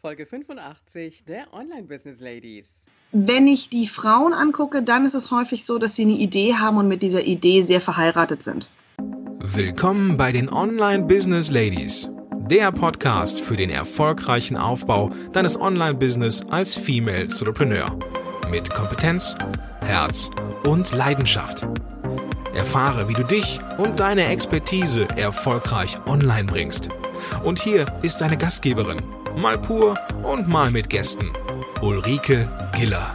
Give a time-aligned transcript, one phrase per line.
[0.00, 2.86] Folge 85 der Online Business Ladies.
[3.12, 6.78] Wenn ich die Frauen angucke, dann ist es häufig so, dass sie eine Idee haben
[6.78, 8.70] und mit dieser Idee sehr verheiratet sind.
[9.40, 12.08] Willkommen bei den Online Business Ladies,
[12.48, 17.98] der Podcast für den erfolgreichen Aufbau deines Online-Business als Female Entrepreneur.
[18.50, 19.36] Mit Kompetenz,
[19.82, 20.30] Herz
[20.66, 21.66] und Leidenschaft.
[22.54, 26.88] Erfahre, wie du dich und deine Expertise erfolgreich online bringst.
[27.44, 29.02] Und hier ist deine Gastgeberin,
[29.36, 31.30] mal pur und mal mit Gästen.
[31.82, 33.14] Ulrike Giller.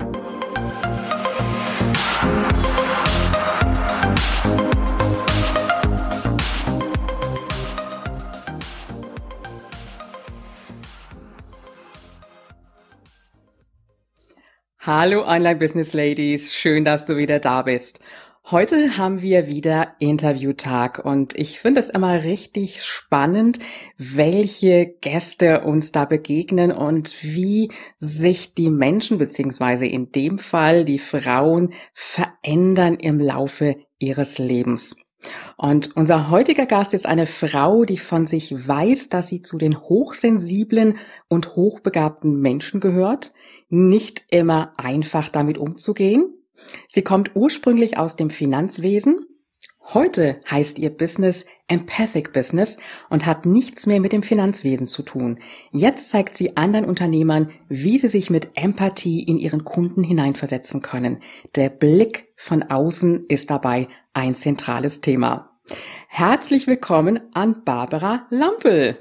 [14.79, 17.99] Hallo Online Business Ladies, schön, dass du wieder da bist.
[18.52, 23.58] Heute haben wir wieder Interviewtag und ich finde es immer richtig spannend,
[23.98, 30.99] welche Gäste uns da begegnen und wie sich die Menschen beziehungsweise in dem Fall die
[30.99, 34.96] Frauen verändern im Laufe ihres Lebens.
[35.57, 39.76] Und unser heutiger Gast ist eine Frau, die von sich weiß, dass sie zu den
[39.76, 40.99] hochsensiblen
[41.30, 43.32] und hochbegabten Menschen gehört,
[43.70, 46.34] nicht immer einfach damit umzugehen
[46.89, 49.25] Sie kommt ursprünglich aus dem Finanzwesen.
[49.93, 52.77] Heute heißt ihr Business Empathic Business
[53.09, 55.39] und hat nichts mehr mit dem Finanzwesen zu tun.
[55.71, 61.21] Jetzt zeigt sie anderen Unternehmern, wie sie sich mit Empathie in ihren Kunden hineinversetzen können.
[61.55, 65.59] Der Blick von außen ist dabei ein zentrales Thema.
[66.07, 68.97] Herzlich willkommen an Barbara Lampel.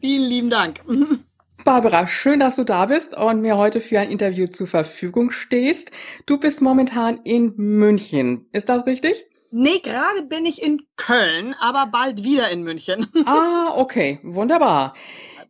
[0.00, 0.82] Vielen lieben Dank.
[1.64, 5.90] Barbara, schön, dass du da bist und mir heute für ein Interview zur Verfügung stehst.
[6.24, 8.46] Du bist momentan in München.
[8.52, 9.26] Ist das richtig?
[9.50, 13.06] Nee, gerade bin ich in Köln, aber bald wieder in München.
[13.26, 14.94] Ah, okay, wunderbar.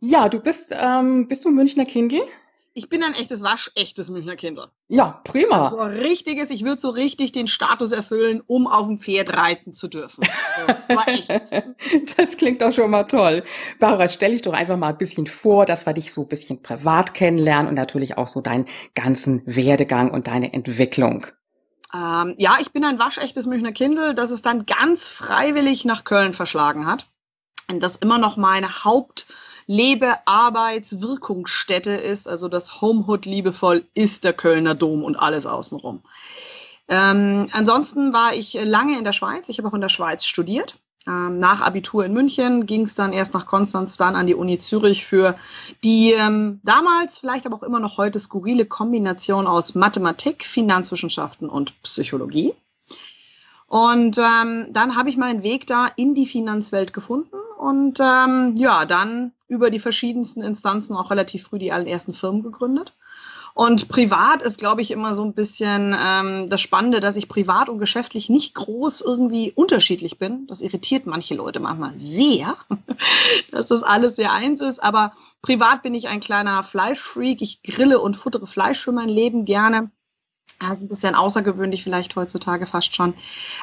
[0.01, 2.21] Ja, du bist, ähm, bist du Münchner Kindl?
[2.79, 4.57] Ich bin ein echtes, waschechtes Münchner Kind.
[4.87, 5.69] Ja, prima.
[5.69, 9.89] So richtiges, ich würde so richtig den Status erfüllen, um auf dem Pferd reiten zu
[9.89, 10.23] dürfen.
[10.55, 11.29] Also, das war echt.
[12.17, 13.43] das klingt doch schon mal toll.
[13.79, 16.61] Barbara, stell dich doch einfach mal ein bisschen vor, dass wir dich so ein bisschen
[16.61, 18.65] privat kennenlernen und natürlich auch so deinen
[18.95, 21.27] ganzen Werdegang und deine Entwicklung.
[21.93, 26.31] Ähm, ja, ich bin ein waschechtes Münchner Kindle, das es dann ganz freiwillig nach Köln
[26.31, 27.09] verschlagen hat.
[27.69, 29.27] Und das immer noch meine Haupt-
[29.71, 36.01] Lebe, Arbeits, Wirkungsstätte ist, also das Homehood liebevoll ist der Kölner Dom und alles außenrum.
[36.87, 39.47] Ähm, ansonsten war ich lange in der Schweiz.
[39.47, 40.79] Ich habe auch in der Schweiz studiert.
[41.05, 44.57] Ähm, nach Abitur in München ging es dann erst nach Konstanz, dann an die Uni
[44.57, 45.35] Zürich für
[45.83, 51.79] die ähm, damals, vielleicht aber auch immer noch heute skurrile Kombination aus Mathematik, Finanzwissenschaften und
[51.83, 52.55] Psychologie.
[53.67, 58.85] Und ähm, dann habe ich meinen Weg da in die Finanzwelt gefunden und ähm, ja,
[58.85, 62.93] dann über die verschiedensten Instanzen auch relativ früh die allerersten Firmen gegründet.
[63.53, 67.67] Und privat ist, glaube ich, immer so ein bisschen ähm, das Spannende, dass ich privat
[67.67, 70.47] und geschäftlich nicht groß irgendwie unterschiedlich bin.
[70.47, 72.55] Das irritiert manche Leute manchmal sehr,
[73.51, 74.81] dass das alles sehr eins ist.
[74.81, 77.41] Aber privat bin ich ein kleiner Fleischfreak.
[77.41, 79.91] Ich grille und futtere Fleisch für mein Leben gerne.
[80.59, 83.13] Also ein bisschen außergewöhnlich vielleicht heutzutage fast schon.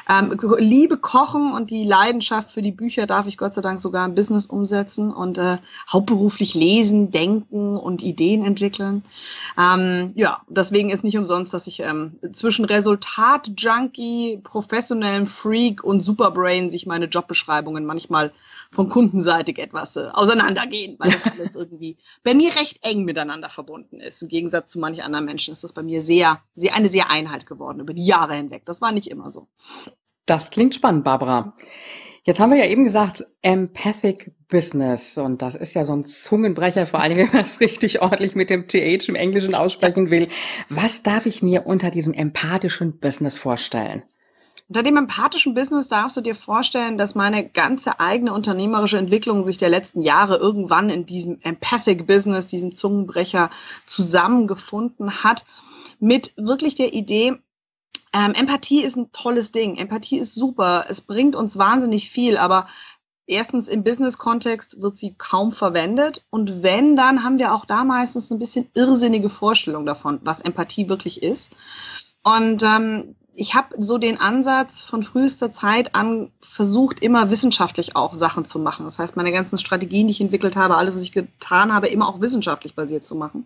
[0.09, 4.03] Ähm, liebe Kochen und die Leidenschaft für die Bücher darf ich Gott sei Dank sogar
[4.05, 5.57] im Business umsetzen und äh,
[5.91, 9.03] hauptberuflich lesen, denken und Ideen entwickeln.
[9.59, 16.71] Ähm, ja, deswegen ist nicht umsonst, dass ich ähm, zwischen Resultat-Junkie, professionellem Freak und Superbrain
[16.71, 18.31] sich meine Jobbeschreibungen manchmal
[18.71, 23.99] von kundenseitig etwas äh, auseinandergehen, weil das alles irgendwie bei mir recht eng miteinander verbunden
[23.99, 24.21] ist.
[24.21, 27.45] Im Gegensatz zu manchen anderen Menschen ist das bei mir sehr, sehr eine sehr Einheit
[27.45, 28.63] geworden über die Jahre hinweg.
[28.65, 29.47] Das war nicht immer so.
[30.25, 31.55] Das klingt spannend, Barbara.
[32.27, 35.17] Jetzt haben wir ja eben gesagt, Empathic Business.
[35.17, 38.49] Und das ist ja so ein Zungenbrecher, vor allem wenn man es richtig ordentlich mit
[38.49, 40.27] dem TH im Englischen aussprechen will.
[40.67, 44.03] Was darf ich mir unter diesem empathischen Business vorstellen?
[44.67, 49.57] Unter dem empathischen Business darfst du dir vorstellen, dass meine ganze eigene unternehmerische Entwicklung sich
[49.57, 53.49] der letzten Jahre irgendwann in diesem Empathic Business, diesen Zungenbrecher
[53.85, 55.45] zusammengefunden hat
[55.99, 57.37] mit wirklich der Idee,
[58.13, 59.75] ähm, Empathie ist ein tolles Ding.
[59.75, 60.85] Empathie ist super.
[60.87, 62.67] Es bringt uns wahnsinnig viel, aber
[63.27, 66.25] erstens im Business-Kontext wird sie kaum verwendet.
[66.29, 70.89] Und wenn, dann haben wir auch da meistens ein bisschen irrsinnige Vorstellung davon, was Empathie
[70.89, 71.55] wirklich ist.
[72.23, 78.15] Und ähm, ich habe so den Ansatz von frühester Zeit an versucht, immer wissenschaftlich auch
[78.15, 78.85] Sachen zu machen.
[78.85, 82.07] Das heißt, meine ganzen Strategien, die ich entwickelt habe, alles, was ich getan habe, immer
[82.07, 83.45] auch wissenschaftlich basiert zu machen.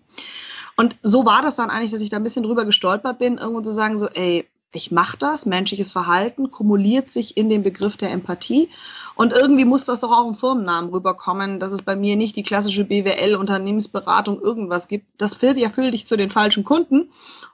[0.77, 3.61] Und so war das dann eigentlich, dass ich da ein bisschen drüber gestolpert bin, irgendwo
[3.61, 8.11] zu sagen, so, ey, ich mache das, menschliches Verhalten kumuliert sich in den Begriff der
[8.11, 8.69] Empathie.
[9.15, 12.43] Und irgendwie muss das doch auch im Firmennamen rüberkommen, dass es bei mir nicht die
[12.43, 15.07] klassische BWL, Unternehmensberatung, irgendwas gibt.
[15.17, 17.09] Das führt ja füll dich zu den falschen Kunden.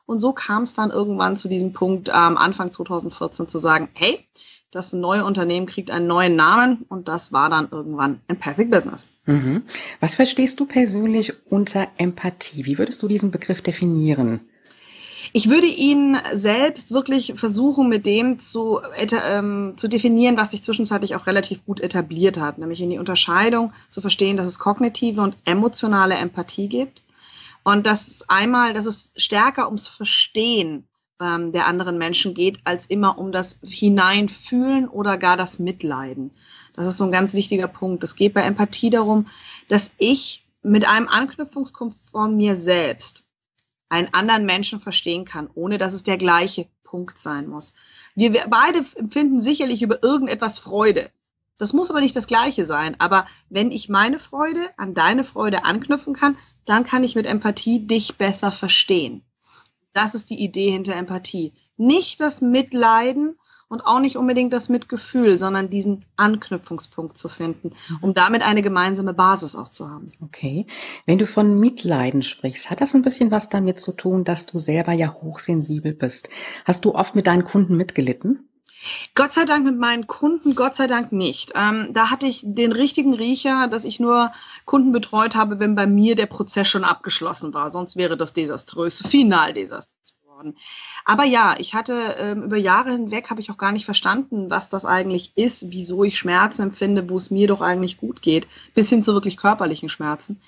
[0.05, 4.27] Und so kam es dann irgendwann zu diesem Punkt, ähm, Anfang 2014 zu sagen, hey,
[4.71, 9.13] das neue Unternehmen kriegt einen neuen Namen und das war dann irgendwann Empathic Business.
[9.25, 9.63] Mhm.
[9.99, 12.65] Was verstehst du persönlich unter Empathie?
[12.65, 14.41] Wie würdest du diesen Begriff definieren?
[15.33, 18.79] Ich würde ihn selbst wirklich versuchen, mit dem zu,
[19.29, 23.73] ähm, zu definieren, was sich zwischenzeitlich auch relativ gut etabliert hat, nämlich in die Unterscheidung
[23.89, 27.03] zu verstehen, dass es kognitive und emotionale Empathie gibt.
[27.63, 30.86] Und dass einmal, dass es stärker ums Verstehen
[31.21, 36.31] ähm, der anderen Menschen geht, als immer um das Hineinfühlen oder gar das Mitleiden.
[36.73, 38.03] Das ist so ein ganz wichtiger Punkt.
[38.03, 39.27] Es geht bei Empathie darum,
[39.67, 43.23] dass ich mit einem Anknüpfungspunkt von mir selbst
[43.89, 47.73] einen anderen Menschen verstehen kann, ohne dass es der gleiche Punkt sein muss.
[48.15, 51.09] Wir beide empfinden sicherlich über irgendetwas Freude.
[51.57, 52.99] Das muss aber nicht das gleiche sein.
[52.99, 57.87] Aber wenn ich meine Freude an deine Freude anknüpfen kann, dann kann ich mit Empathie
[57.87, 59.23] dich besser verstehen.
[59.93, 61.53] Das ist die Idee hinter Empathie.
[61.77, 63.37] Nicht das Mitleiden
[63.69, 67.97] und auch nicht unbedingt das Mitgefühl, sondern diesen Anknüpfungspunkt zu finden, mhm.
[68.01, 70.09] um damit eine gemeinsame Basis auch zu haben.
[70.21, 70.65] Okay.
[71.05, 74.57] Wenn du von Mitleiden sprichst, hat das ein bisschen was damit zu tun, dass du
[74.57, 76.29] selber ja hochsensibel bist?
[76.65, 78.46] Hast du oft mit deinen Kunden mitgelitten?
[79.15, 81.53] Gott sei Dank mit meinen Kunden, Gott sei Dank nicht.
[81.55, 84.31] Ähm, da hatte ich den richtigen Riecher, dass ich nur
[84.65, 87.69] Kunden betreut habe, wenn bei mir der Prozess schon abgeschlossen war.
[87.69, 90.55] Sonst wäre das desaströs, final desaströs worden.
[91.05, 94.69] Aber ja, ich hatte ähm, über Jahre hinweg habe ich auch gar nicht verstanden, was
[94.69, 98.89] das eigentlich ist, wieso ich Schmerzen empfinde, wo es mir doch eigentlich gut geht, bis
[98.89, 100.39] hin zu wirklich körperlichen Schmerzen.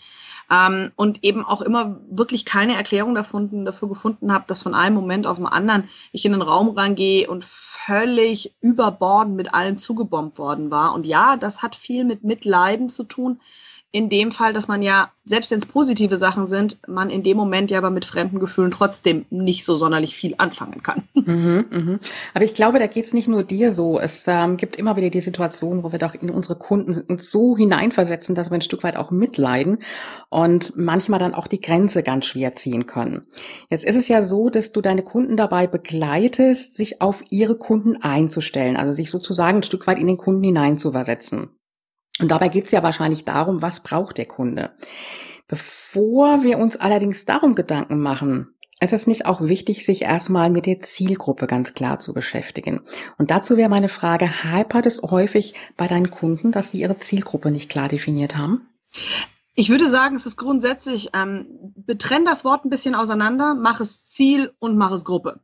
[0.52, 4.96] Ähm, und eben auch immer wirklich keine Erklärung davon, dafür gefunden habe, dass von einem
[4.96, 10.40] Moment auf den anderen ich in den Raum reingehe und völlig überbordend mit allem zugebombt
[10.40, 10.94] worden war.
[10.94, 13.40] Und ja, das hat viel mit Mitleiden zu tun,
[13.92, 17.38] in dem Fall, dass man ja, selbst wenn es positive Sachen sind, man in dem
[17.38, 21.04] Moment ja aber mit fremden Gefühlen trotzdem nicht so sonderlich viel anfangen kann.
[21.30, 22.00] Mhm, mhm.
[22.34, 24.00] Aber ich glaube, da geht es nicht nur dir so.
[24.00, 27.56] Es ähm, gibt immer wieder die Situation, wo wir doch in unsere Kunden uns so
[27.56, 29.78] hineinversetzen, dass wir ein Stück weit auch mitleiden
[30.30, 33.28] und manchmal dann auch die Grenze ganz schwer ziehen können.
[33.70, 38.02] Jetzt ist es ja so, dass du deine Kunden dabei begleitest, sich auf ihre Kunden
[38.02, 41.50] einzustellen, also sich sozusagen ein Stück weit in den Kunden hineinzuversetzen.
[42.20, 44.72] Und dabei geht es ja wahrscheinlich darum, was braucht der Kunde.
[45.48, 50.66] Bevor wir uns allerdings darum Gedanken machen, ist es nicht auch wichtig, sich erstmal mit
[50.66, 52.82] der Zielgruppe ganz klar zu beschäftigen.
[53.18, 57.52] Und dazu wäre meine Frage, hypert es häufig bei deinen Kunden, dass sie ihre Zielgruppe
[57.52, 58.70] nicht klar definiert haben?
[59.56, 64.06] Ich würde sagen, es ist grundsätzlich, ähm, betrenn das Wort ein bisschen auseinander, mach es
[64.06, 65.42] Ziel und mach es Gruppe.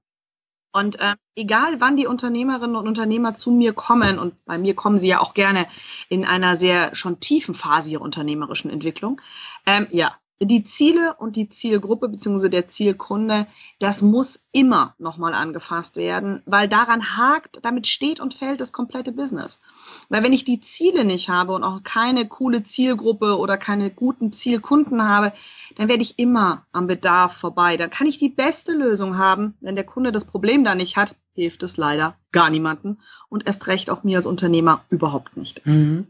[0.75, 4.97] Und äh, egal, wann die Unternehmerinnen und Unternehmer zu mir kommen, und bei mir kommen
[4.97, 5.67] sie ja auch gerne
[6.09, 9.21] in einer sehr schon tiefen Phase ihrer unternehmerischen Entwicklung,
[9.65, 12.49] ähm, ja, die Ziele und die Zielgruppe bzw.
[12.49, 13.47] der Zielkunde,
[13.79, 19.13] das muss immer nochmal angefasst werden, weil daran hakt, damit steht und fällt das komplette
[19.13, 19.61] Business.
[20.09, 24.33] Weil wenn ich die Ziele nicht habe und auch keine coole Zielgruppe oder keine guten
[24.33, 25.31] Zielkunden habe,
[25.75, 27.77] dann werde ich immer am Bedarf vorbei.
[27.77, 29.55] Dann kann ich die beste Lösung haben.
[29.61, 32.99] Wenn der Kunde das Problem da nicht hat, hilft es leider gar niemanden
[33.29, 35.65] und erst recht auch mir als Unternehmer überhaupt nicht.
[35.65, 36.07] Mhm.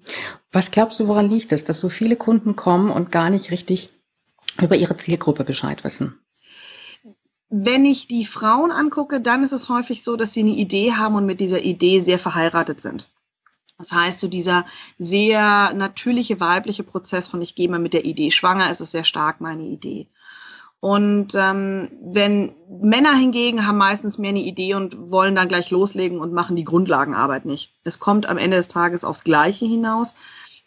[0.52, 3.90] Was glaubst du, woran liegt es, dass so viele Kunden kommen und gar nicht richtig
[4.62, 6.20] über ihre Zielgruppe Bescheid wissen?
[7.50, 11.16] Wenn ich die Frauen angucke, dann ist es häufig so, dass sie eine Idee haben
[11.16, 13.10] und mit dieser Idee sehr verheiratet sind.
[13.78, 14.66] Das heißt, so dieser
[14.98, 19.04] sehr natürliche weibliche Prozess von ich gehe mal mit der Idee schwanger, ist es sehr
[19.04, 20.08] stark meine Idee.
[20.80, 26.20] Und ähm, wenn Männer hingegen haben meistens mehr eine Idee und wollen dann gleich loslegen
[26.20, 27.74] und machen die Grundlagenarbeit nicht.
[27.84, 30.14] Es kommt am Ende des Tages aufs Gleiche hinaus.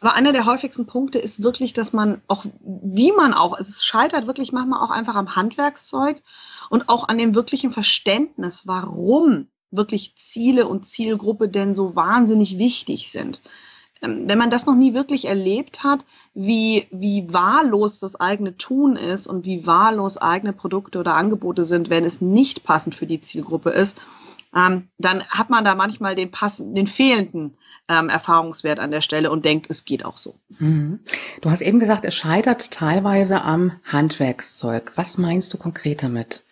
[0.01, 4.27] Aber einer der häufigsten Punkte ist wirklich, dass man auch, wie man auch, es scheitert
[4.27, 6.23] wirklich manchmal auch einfach am Handwerkszeug
[6.71, 13.11] und auch an dem wirklichen Verständnis, warum wirklich Ziele und Zielgruppe denn so wahnsinnig wichtig
[13.11, 13.41] sind.
[14.01, 18.97] Ähm, wenn man das noch nie wirklich erlebt hat, wie, wie wahllos das eigene Tun
[18.97, 23.21] ist und wie wahllos eigene Produkte oder Angebote sind, wenn es nicht passend für die
[23.21, 24.01] Zielgruppe ist,
[24.55, 27.57] ähm, dann hat man da manchmal den passenden, den fehlenden
[27.89, 30.37] ähm, Erfahrungswert an der Stelle und denkt, es geht auch so.
[30.59, 31.01] Mhm.
[31.41, 34.93] Du hast eben gesagt, es scheitert teilweise am Handwerkszeug.
[34.97, 36.45] Was meinst du konkret damit?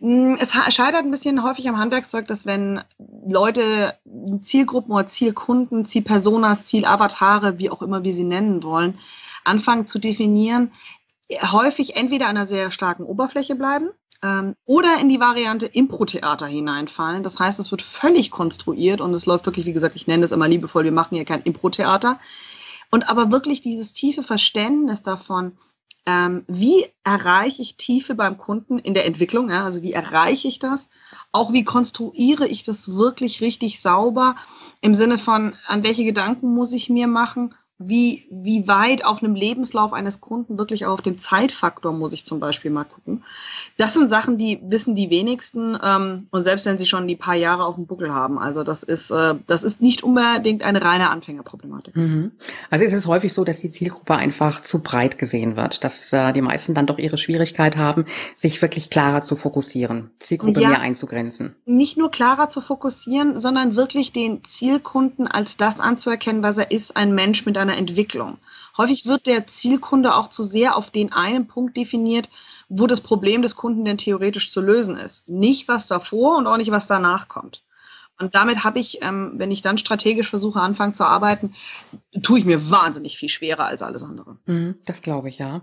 [0.00, 2.82] Mm, es scheitert ein bisschen häufig am Handwerkszeug, dass wenn
[3.28, 3.94] Leute
[4.40, 8.98] Zielgruppen oder Zielkunden, Zielpersonas, Zielavatare, wie auch immer wir sie nennen wollen,
[9.44, 10.72] anfangen zu definieren,
[11.52, 13.90] häufig entweder an einer sehr starken Oberfläche bleiben
[14.22, 17.22] ähm, oder in die Variante Impro-Theater hineinfallen.
[17.22, 20.32] Das heißt, es wird völlig konstruiert und es läuft wirklich, wie gesagt, ich nenne es
[20.32, 22.18] immer liebevoll, wir machen hier kein Impro-Theater.
[22.90, 25.56] Und aber wirklich dieses tiefe Verständnis davon,
[26.06, 29.50] ähm, wie erreiche ich Tiefe beim Kunden in der Entwicklung?
[29.50, 29.64] Ja?
[29.64, 30.88] Also wie erreiche ich das?
[31.30, 34.36] Auch wie konstruiere ich das wirklich richtig sauber
[34.80, 37.54] im Sinne von, an welche Gedanken muss ich mir machen?
[37.82, 42.26] Wie, wie weit auf einem Lebenslauf eines Kunden wirklich auch auf dem Zeitfaktor muss ich
[42.26, 43.24] zum Beispiel mal gucken.
[43.78, 47.36] Das sind Sachen, die wissen die wenigsten ähm, und selbst wenn sie schon die paar
[47.36, 48.38] Jahre auf dem Buckel haben.
[48.38, 51.96] Also das ist, äh, das ist nicht unbedingt eine reine Anfängerproblematik.
[51.96, 52.32] Mhm.
[52.68, 56.34] Also ist es häufig so, dass die Zielgruppe einfach zu breit gesehen wird, dass äh,
[56.34, 58.04] die meisten dann doch ihre Schwierigkeit haben,
[58.36, 61.56] sich wirklich klarer zu fokussieren, Zielgruppe ja, mehr einzugrenzen.
[61.64, 66.98] Nicht nur klarer zu fokussieren, sondern wirklich den Zielkunden als das anzuerkennen, was er ist,
[66.98, 68.38] ein Mensch mit einer seiner Entwicklung.
[68.76, 72.28] Häufig wird der Zielkunde auch zu sehr auf den einen Punkt definiert,
[72.68, 75.28] wo das Problem des Kunden denn theoretisch zu lösen ist.
[75.28, 77.62] Nicht was davor und auch nicht was danach kommt.
[78.18, 81.54] Und damit habe ich, ähm, wenn ich dann strategisch versuche, anfangen zu arbeiten,
[82.22, 84.36] tue ich mir wahnsinnig viel schwerer als alles andere.
[84.44, 85.62] Mhm, das glaube ich, ja.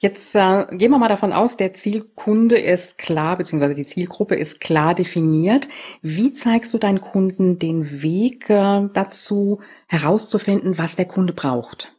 [0.00, 4.60] Jetzt äh, gehen wir mal davon aus, der Zielkunde ist klar, beziehungsweise die Zielgruppe ist
[4.60, 5.68] klar definiert.
[6.02, 11.92] Wie zeigst du deinen Kunden den Weg äh, dazu, herauszufinden, was der Kunde braucht?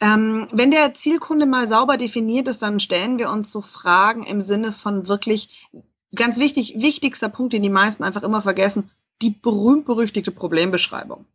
[0.00, 4.40] Ähm, wenn der Zielkunde mal sauber definiert ist, dann stellen wir uns so Fragen im
[4.40, 5.68] Sinne von wirklich
[6.14, 8.90] ganz wichtig, wichtigster Punkt, den die meisten einfach immer vergessen,
[9.22, 11.26] die berühmt-berüchtigte Problembeschreibung.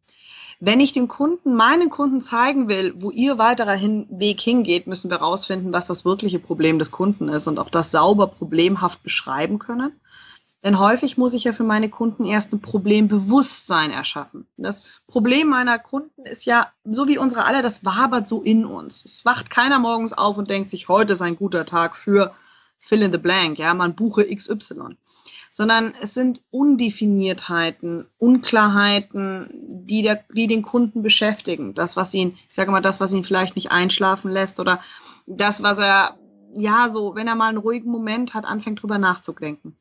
[0.64, 5.10] Wenn ich dem Kunden, meinen Kunden zeigen will, wo ihr weiterer hin, Weg hingeht, müssen
[5.10, 9.58] wir herausfinden, was das wirkliche Problem des Kunden ist und auch das sauber problemhaft beschreiben
[9.58, 10.00] können.
[10.64, 14.46] Denn häufig muss ich ja für meine Kunden erst ein Problembewusstsein erschaffen.
[14.56, 19.04] Das Problem meiner Kunden ist ja, so wie unsere alle, das wabert so in uns.
[19.04, 22.36] Es wacht keiner morgens auf und denkt sich, heute ist ein guter Tag für
[22.78, 24.96] fill in the blank, ja, man buche XY
[25.52, 29.50] sondern es sind Undefiniertheiten, Unklarheiten,
[29.86, 31.74] die, der, die den Kunden beschäftigen.
[31.74, 34.80] Das, was ihn, ich sage mal, das, was ihn vielleicht nicht einschlafen lässt oder
[35.28, 36.18] das, was er,
[36.56, 39.76] ja, so, wenn er mal einen ruhigen Moment hat, anfängt drüber nachzudenken.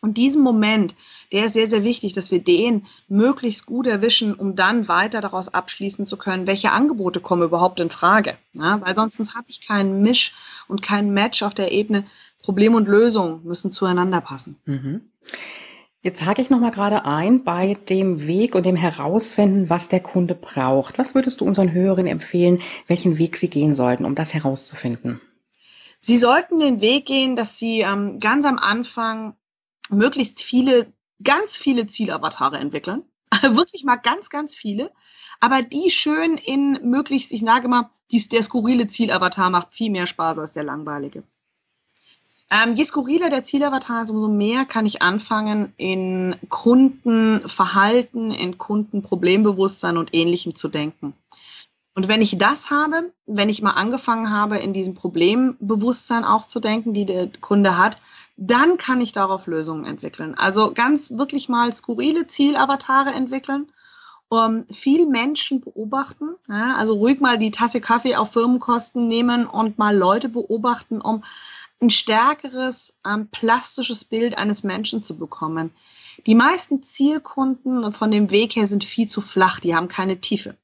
[0.00, 0.94] Und diesen Moment,
[1.32, 5.52] der ist sehr, sehr wichtig, dass wir den möglichst gut erwischen, um dann weiter daraus
[5.52, 8.38] abschließen zu können, welche Angebote kommen überhaupt in Frage.
[8.52, 10.34] Ja, weil sonst habe ich keinen Misch
[10.68, 12.04] und kein Match auf der Ebene,
[12.48, 14.56] Problem und Lösung müssen zueinander passen.
[14.64, 15.02] Mhm.
[16.00, 20.00] Jetzt hake ich noch mal gerade ein bei dem Weg und dem Herausfinden, was der
[20.00, 20.96] Kunde braucht.
[20.96, 25.20] Was würdest du unseren Hörern empfehlen, welchen Weg sie gehen sollten, um das herauszufinden?
[26.00, 29.34] Sie sollten den Weg gehen, dass Sie ähm, ganz am Anfang
[29.90, 30.90] möglichst viele,
[31.22, 33.02] ganz viele Zielavatare entwickeln.
[33.42, 34.90] Wirklich mal ganz, ganz viele.
[35.38, 40.06] Aber die schön in möglichst, ich nage mal, die, der skurrile Zielavatar macht viel mehr
[40.06, 41.24] Spaß als der langweilige.
[42.50, 49.98] Ähm, je skurriler der Zielavatar ist, umso mehr kann ich anfangen, in Kundenverhalten, in Kundenproblembewusstsein
[49.98, 51.14] und Ähnlichem zu denken.
[51.94, 56.60] Und wenn ich das habe, wenn ich mal angefangen habe, in diesem Problembewusstsein auch zu
[56.60, 57.98] denken, die der Kunde hat,
[58.36, 60.36] dann kann ich darauf Lösungen entwickeln.
[60.36, 63.66] Also ganz wirklich mal skurrile Zielavatare entwickeln,
[64.28, 69.78] um viel Menschen beobachten, ja, also ruhig mal die Tasse Kaffee auf Firmenkosten nehmen und
[69.78, 71.24] mal Leute beobachten, um
[71.80, 75.72] ein stärkeres ähm, plastisches Bild eines Menschen zu bekommen.
[76.26, 80.56] Die meisten Zielkunden von dem Weg her sind viel zu flach, die haben keine Tiefe.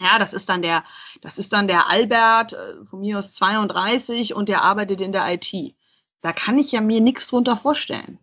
[0.00, 0.84] Ja, das ist dann der,
[1.20, 5.32] das ist dann der Albert, äh, von mir aus 32 und der arbeitet in der
[5.32, 5.74] IT.
[6.22, 8.18] Da kann ich ja mir nichts drunter vorstellen.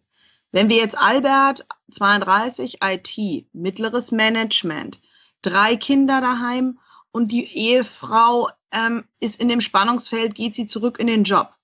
[0.52, 5.02] Wenn wir jetzt Albert, 32, IT, mittleres Management,
[5.42, 6.80] drei Kinder daheim
[7.12, 11.55] und die Ehefrau ähm, ist in dem Spannungsfeld, geht sie zurück in den Job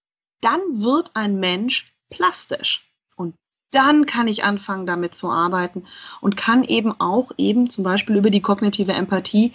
[0.41, 2.91] dann wird ein Mensch plastisch.
[3.15, 3.35] Und
[3.71, 5.85] dann kann ich anfangen, damit zu arbeiten
[6.19, 9.53] und kann eben auch eben zum Beispiel über die kognitive Empathie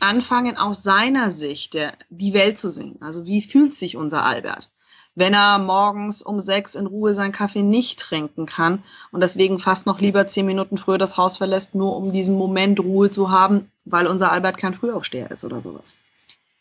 [0.00, 2.96] anfangen, aus seiner Sicht der, die Welt zu sehen.
[3.00, 4.72] Also wie fühlt sich unser Albert?
[5.14, 9.84] Wenn er morgens um sechs in Ruhe seinen Kaffee nicht trinken kann und deswegen fast
[9.84, 13.70] noch lieber zehn Minuten früher das Haus verlässt, nur um diesen Moment Ruhe zu haben,
[13.84, 15.96] weil unser Albert kein Frühaufsteher ist oder sowas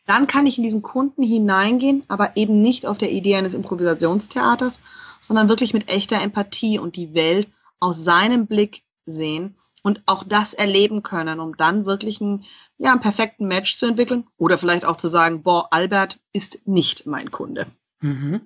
[0.05, 4.81] dann kann ich in diesen Kunden hineingehen, aber eben nicht auf der Idee eines Improvisationstheaters,
[5.22, 10.53] sondern wirklich mit echter Empathie und die Welt aus seinem Blick sehen und auch das
[10.53, 12.46] erleben können, um dann wirklich einen,
[12.77, 17.05] ja, einen perfekten Match zu entwickeln oder vielleicht auch zu sagen, boah, Albert ist nicht
[17.05, 17.67] mein Kunde.
[18.01, 18.41] Mhm.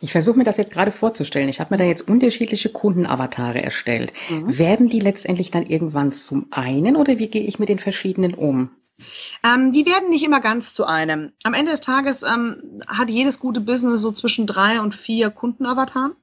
[0.00, 1.48] Ich versuche mir das jetzt gerade vorzustellen.
[1.48, 4.12] Ich habe mir da jetzt unterschiedliche Kundenavatare erstellt.
[4.28, 4.58] Mhm.
[4.58, 8.70] Werden die letztendlich dann irgendwann zum einen oder wie gehe ich mit den verschiedenen um?
[9.44, 11.32] Ähm, die werden nicht immer ganz zu einem.
[11.44, 16.16] Am Ende des Tages ähm, hat jedes gute Business so zwischen drei und vier Kundenavataren,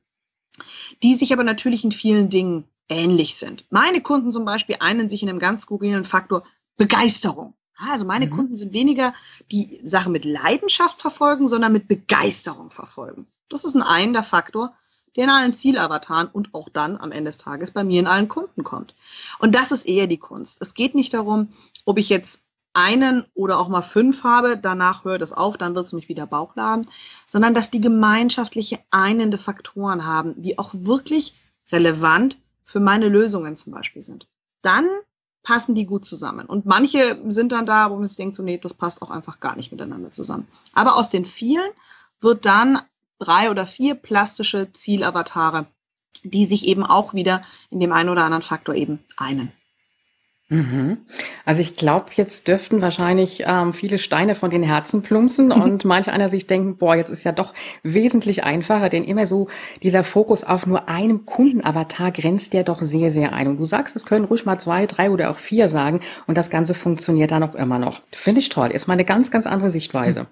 [1.03, 3.65] die sich aber natürlich in vielen Dingen ähnlich sind.
[3.70, 6.44] Meine Kunden zum Beispiel einen sich in einem ganz skurrilen Faktor
[6.77, 7.55] Begeisterung.
[7.77, 8.32] Also meine mhm.
[8.32, 9.13] Kunden sind weniger
[9.51, 13.27] die Sache mit Leidenschaft verfolgen, sondern mit Begeisterung verfolgen.
[13.50, 14.74] Das ist ein einender Faktor,
[15.15, 18.27] der in allen Zielavataren und auch dann am Ende des Tages bei mir in allen
[18.27, 18.96] Kunden kommt.
[19.39, 20.62] Und das ist eher die Kunst.
[20.62, 21.50] Es geht nicht darum,
[21.86, 22.45] ob ich jetzt
[22.75, 26.27] einen oder auch mal fünf habe, danach hört es auf, dann wird es mich wieder
[26.27, 26.89] Bauchladen,
[27.25, 31.34] sondern dass die gemeinschaftliche einende Faktoren haben, die auch wirklich
[31.72, 34.27] relevant für meine Lösungen zum Beispiel sind.
[34.62, 34.89] Dann
[35.44, 36.48] passen die gut zusammen.
[36.48, 39.39] Und manche sind dann da, wo man sich denkt, so, nee, das passt auch einfach
[39.39, 40.48] gar nicht miteinander zusammen.
[40.74, 41.70] Aber aus den vielen
[42.20, 42.82] wird dann
[43.20, 45.67] drei oder vier plastische Zielavatare,
[46.24, 49.51] die sich eben auch wieder in dem einen oder anderen Faktor eben einen.
[50.48, 51.00] Mhm.
[51.44, 55.54] Also ich glaube, jetzt dürften wahrscheinlich ähm, viele Steine von den Herzen plumpsen mhm.
[55.54, 59.48] und manch einer sich denken, boah, jetzt ist ja doch wesentlich einfacher, denn immer so
[59.82, 63.48] dieser Fokus auf nur einem Kundenavatar grenzt ja doch sehr, sehr ein.
[63.48, 66.52] Und du sagst, es können ruhig mal zwei, drei oder auch vier sagen und das
[66.52, 68.02] Ganze funktioniert dann auch immer noch.
[68.12, 68.70] Finde ich toll.
[68.70, 70.28] Ist mal eine ganz, ganz andere Sichtweise.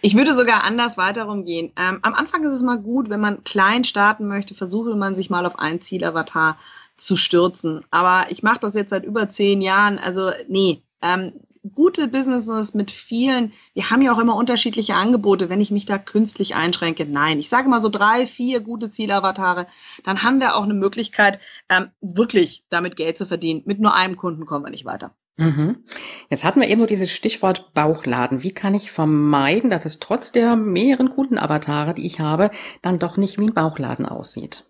[0.00, 1.72] Ich würde sogar anders weiter rumgehen.
[1.78, 5.28] Ähm, am Anfang ist es mal gut, wenn man klein starten möchte, versuche man sich
[5.28, 6.56] mal auf einen Zielavatar
[7.02, 7.84] zu stürzen.
[7.90, 9.98] Aber ich mache das jetzt seit über zehn Jahren.
[9.98, 11.32] Also nee, ähm,
[11.74, 15.98] gute Businesses mit vielen, wir haben ja auch immer unterschiedliche Angebote, wenn ich mich da
[15.98, 17.06] künstlich einschränke.
[17.06, 19.66] Nein, ich sage mal so drei, vier gute Zielavatare,
[20.04, 23.62] dann haben wir auch eine Möglichkeit, ähm, wirklich damit Geld zu verdienen.
[23.64, 25.14] Mit nur einem Kunden kommen wir nicht weiter.
[25.38, 25.84] Mhm.
[26.28, 28.42] Jetzt hatten wir eben nur dieses Stichwort Bauchladen.
[28.42, 32.50] Wie kann ich vermeiden, dass es trotz der mehreren Kundenavatare, die ich habe,
[32.82, 34.66] dann doch nicht wie ein Bauchladen aussieht?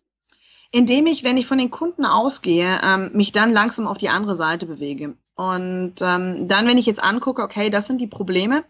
[0.73, 4.35] Indem ich, wenn ich von den Kunden ausgehe, ähm, mich dann langsam auf die andere
[4.35, 5.17] Seite bewege.
[5.37, 8.65] Und ähm, dann, wenn ich jetzt angucke, okay, das sind die Probleme,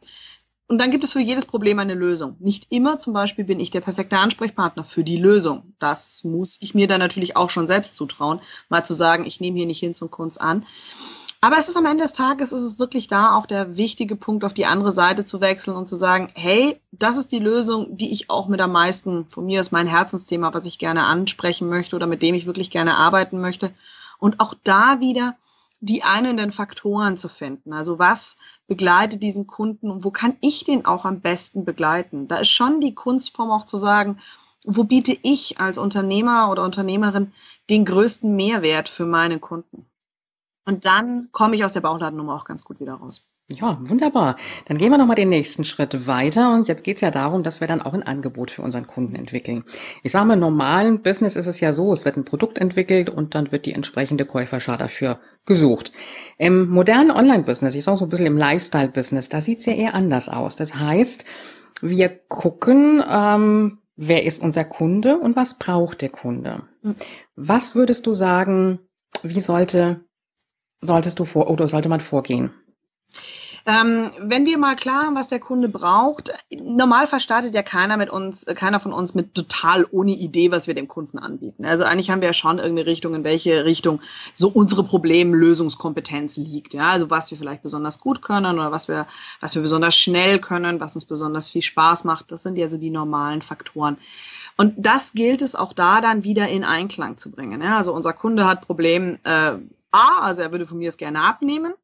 [0.73, 2.37] und dann gibt es für jedes Problem eine Lösung.
[2.39, 5.75] Nicht immer zum Beispiel bin ich der perfekte Ansprechpartner für die Lösung.
[5.79, 8.41] Das muss ich mir dann natürlich auch schon selbst zutrauen,
[8.71, 10.65] mal zu sagen, ich nehme hier nicht hin zum Kunst an.
[11.45, 14.45] Aber es ist am Ende des Tages, ist es wirklich da auch der wichtige Punkt,
[14.45, 18.13] auf die andere Seite zu wechseln und zu sagen, hey, das ist die Lösung, die
[18.13, 21.97] ich auch mit am meisten, von mir ist mein Herzensthema, was ich gerne ansprechen möchte
[21.97, 23.75] oder mit dem ich wirklich gerne arbeiten möchte.
[24.21, 25.37] Und auch da wieder
[25.81, 27.73] die einenden Faktoren zu finden.
[27.73, 28.37] Also was
[28.69, 32.29] begleitet diesen Kunden und wo kann ich den auch am besten begleiten?
[32.29, 34.21] Da ist schon die Kunstform auch zu sagen,
[34.65, 37.33] wo biete ich als Unternehmer oder Unternehmerin
[37.69, 39.89] den größten Mehrwert für meine Kunden?
[40.65, 43.29] Und dann komme ich aus der Bauchladennummer auch ganz gut wieder raus.
[43.49, 44.37] Ja, wunderbar.
[44.67, 46.55] Dann gehen wir nochmal den nächsten Schritt weiter.
[46.55, 49.15] Und jetzt geht es ja darum, dass wir dann auch ein Angebot für unseren Kunden
[49.15, 49.65] entwickeln.
[50.03, 53.11] Ich sage mal, im normalen Business ist es ja so, es wird ein Produkt entwickelt
[53.11, 55.93] und dann wird die entsprechende Käuferschar dafür gesucht.
[56.39, 59.95] Im modernen Online-Business, ich sage so ein bisschen im Lifestyle-Business, da sieht es ja eher
[59.95, 60.57] anders aus.
[60.57, 61.25] Das heißt,
[61.83, 66.63] wir gucken, ähm, wer ist unser Kunde und was braucht der Kunde.
[66.83, 66.95] Hm.
[67.35, 68.79] Was würdest du sagen,
[69.23, 70.05] wie sollte
[70.83, 72.53] solltest du vor oder sollte man vorgehen?
[73.65, 78.11] Ähm, wenn wir mal klar haben, was der Kunde braucht, normal verstartet ja keiner mit
[78.11, 81.65] uns, äh, keiner von uns mit total ohne Idee, was wir dem Kunden anbieten.
[81.65, 84.01] Also eigentlich haben wir ja schon irgendeine Richtung, in welche Richtung
[84.35, 86.75] so unsere Problemlösungskompetenz liegt.
[86.75, 89.07] Ja, also was wir vielleicht besonders gut können oder was wir,
[89.41, 92.33] was wir besonders schnell können, was uns besonders viel Spaß macht.
[92.33, 93.97] Das sind ja so die normalen Faktoren.
[94.57, 97.63] Und das gilt es auch da dann wieder in Einklang zu bringen.
[97.63, 99.53] Ja, also unser Kunde hat Problem, äh,
[99.93, 101.75] A, also er würde von mir es gerne abnehmen.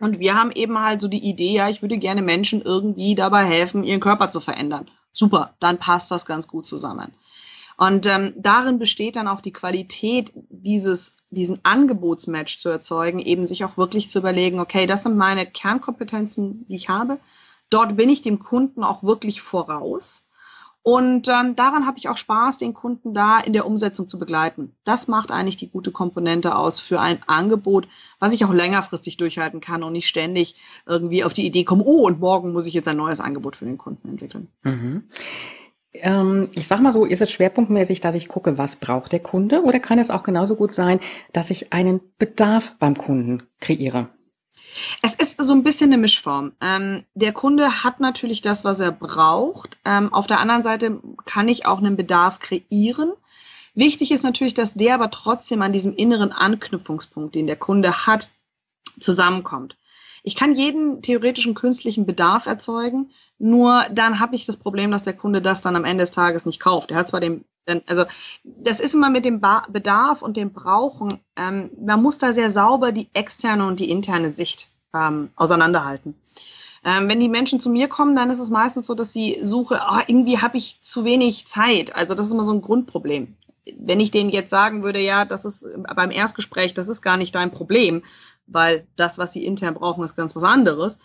[0.00, 3.44] Und wir haben eben halt so die Idee, ja, ich würde gerne Menschen irgendwie dabei
[3.44, 4.90] helfen, ihren Körper zu verändern.
[5.12, 7.12] Super, dann passt das ganz gut zusammen.
[7.76, 13.64] Und ähm, darin besteht dann auch die Qualität, dieses, diesen Angebotsmatch zu erzeugen, eben sich
[13.64, 17.18] auch wirklich zu überlegen, okay, das sind meine Kernkompetenzen, die ich habe.
[17.70, 20.28] Dort bin ich dem Kunden auch wirklich voraus.
[20.86, 24.76] Und ähm, daran habe ich auch Spaß, den Kunden da in der Umsetzung zu begleiten.
[24.84, 29.62] Das macht eigentlich die gute Komponente aus für ein Angebot, was ich auch längerfristig durchhalten
[29.62, 32.86] kann und nicht ständig irgendwie auf die Idee komme, oh, und morgen muss ich jetzt
[32.86, 34.48] ein neues Angebot für den Kunden entwickeln.
[34.62, 35.04] Mhm.
[35.94, 39.62] Ähm, ich sag mal so, ist es schwerpunktmäßig, dass ich gucke, was braucht der Kunde?
[39.62, 41.00] Oder kann es auch genauso gut sein,
[41.32, 44.10] dass ich einen Bedarf beim Kunden kreiere?
[45.02, 46.52] Es ist so ein bisschen eine Mischform.
[46.60, 49.78] Ähm, der Kunde hat natürlich das, was er braucht.
[49.84, 53.12] Ähm, auf der anderen Seite kann ich auch einen Bedarf kreieren.
[53.74, 58.28] Wichtig ist natürlich, dass der aber trotzdem an diesem inneren Anknüpfungspunkt, den der Kunde hat,
[59.00, 59.76] zusammenkommt.
[60.26, 65.12] Ich kann jeden theoretischen künstlichen Bedarf erzeugen, nur dann habe ich das Problem, dass der
[65.12, 66.90] Kunde das dann am Ende des Tages nicht kauft.
[66.90, 67.44] Er hat zwar den,
[67.86, 68.06] also
[68.42, 72.90] das ist immer mit dem Bedarf und dem Brauchen, ähm, man muss da sehr sauber
[72.90, 76.14] die externe und die interne Sicht ähm, auseinanderhalten.
[76.86, 79.78] Ähm, wenn die Menschen zu mir kommen, dann ist es meistens so, dass sie suche,
[79.90, 81.94] oh, irgendwie habe ich zu wenig Zeit.
[81.96, 83.36] Also das ist immer so ein Grundproblem.
[83.78, 87.34] Wenn ich denen jetzt sagen würde, ja, das ist beim Erstgespräch, das ist gar nicht
[87.34, 88.02] dein Problem,
[88.46, 90.98] weil das, was sie intern brauchen, ist ganz was anderes,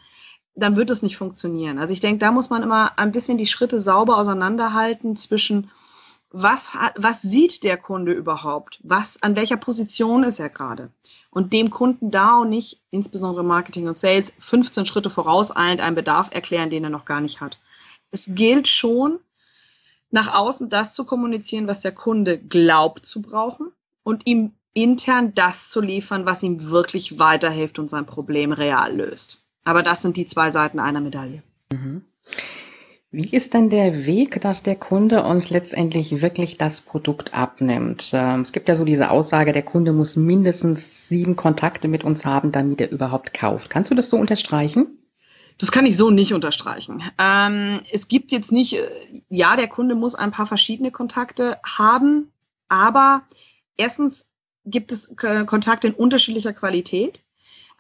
[0.56, 1.78] dann wird es nicht funktionieren.
[1.78, 5.71] Also ich denke, da muss man immer ein bisschen die Schritte sauber auseinanderhalten zwischen
[6.32, 8.80] was, was sieht der Kunde überhaupt?
[8.84, 10.91] Was, an welcher Position ist er gerade?
[11.32, 16.30] Und dem Kunden da und nicht, insbesondere Marketing und Sales, 15 Schritte vorauseilend einen Bedarf
[16.32, 17.60] erklären, den er noch gar nicht hat.
[18.12, 19.19] Es gilt schon,
[20.12, 23.71] nach außen das zu kommunizieren, was der Kunde glaubt zu brauchen
[24.04, 29.44] und ihm intern das zu liefern, was ihm wirklich weiterhilft und sein Problem real löst.
[29.63, 31.44] Aber das sind die zwei Seiten einer Medaille.
[31.72, 32.04] Mhm.
[33.12, 38.12] Wie ist denn der Weg, dass der Kunde uns letztendlich wirklich das Produkt abnimmt?
[38.13, 42.26] Ähm, es gibt ja so diese Aussage, der Kunde muss mindestens sieben Kontakte mit uns
[42.26, 43.72] haben, damit er überhaupt kauft.
[43.72, 45.00] Kannst du das so unterstreichen?
[45.58, 47.02] Das kann ich so nicht unterstreichen.
[47.18, 48.88] Ähm, es gibt jetzt nicht, äh,
[49.30, 52.32] ja, der Kunde muss ein paar verschiedene Kontakte haben,
[52.68, 53.24] aber
[53.76, 54.29] erstens
[54.69, 57.23] gibt es Kontakte in unterschiedlicher Qualität.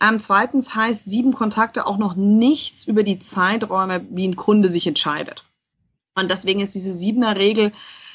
[0.01, 4.87] Ähm, zweitens heißt sieben Kontakte auch noch nichts über die Zeiträume, wie ein Kunde sich
[4.87, 5.43] entscheidet.
[6.15, 7.71] Und deswegen ist diese siebener Regel,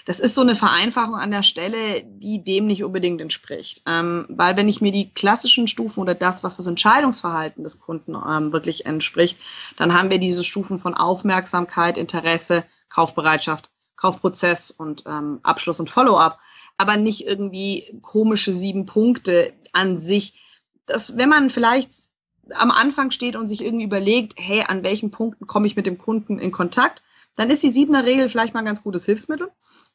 [0.07, 3.83] das ist so eine Vereinfachung an der Stelle, die dem nicht unbedingt entspricht.
[3.87, 8.15] Ähm, weil wenn ich mir die klassischen Stufen oder das, was das Entscheidungsverhalten des Kunden
[8.15, 9.39] ähm, wirklich entspricht,
[9.79, 16.39] dann haben wir diese Stufen von Aufmerksamkeit, Interesse, Kaufbereitschaft, Kaufprozess und ähm, Abschluss und Follow-up,
[16.77, 20.43] aber nicht irgendwie komische sieben Punkte an sich,
[20.87, 22.11] dass wenn man vielleicht
[22.51, 25.99] am Anfang steht und sich irgendwie überlegt, hey, an welchen Punkten komme ich mit dem
[25.99, 27.03] Kunden in Kontakt,
[27.37, 29.51] dann ist die siebener Regel vielleicht mal ein ganz gutes Hilfsmittel.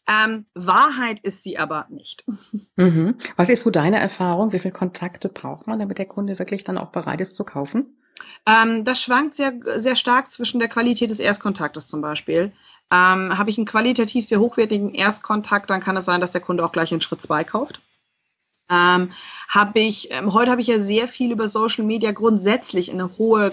[0.07, 2.25] Ähm, Wahrheit ist sie aber nicht.
[2.75, 3.15] Mhm.
[3.35, 4.53] Was ist so deine Erfahrung?
[4.53, 7.97] Wie viele Kontakte braucht man, damit der Kunde wirklich dann auch bereit ist zu kaufen?
[8.45, 12.51] Ähm, das schwankt sehr, sehr stark zwischen der Qualität des Erstkontaktes zum Beispiel.
[12.91, 16.65] Ähm, Habe ich einen qualitativ sehr hochwertigen Erstkontakt, dann kann es sein, dass der Kunde
[16.65, 17.81] auch gleich in Schritt zwei kauft
[18.69, 19.11] ähm,
[19.47, 23.51] habe ich, ähm, heute habe ich ja sehr viel über Social Media grundsätzlich eine hohe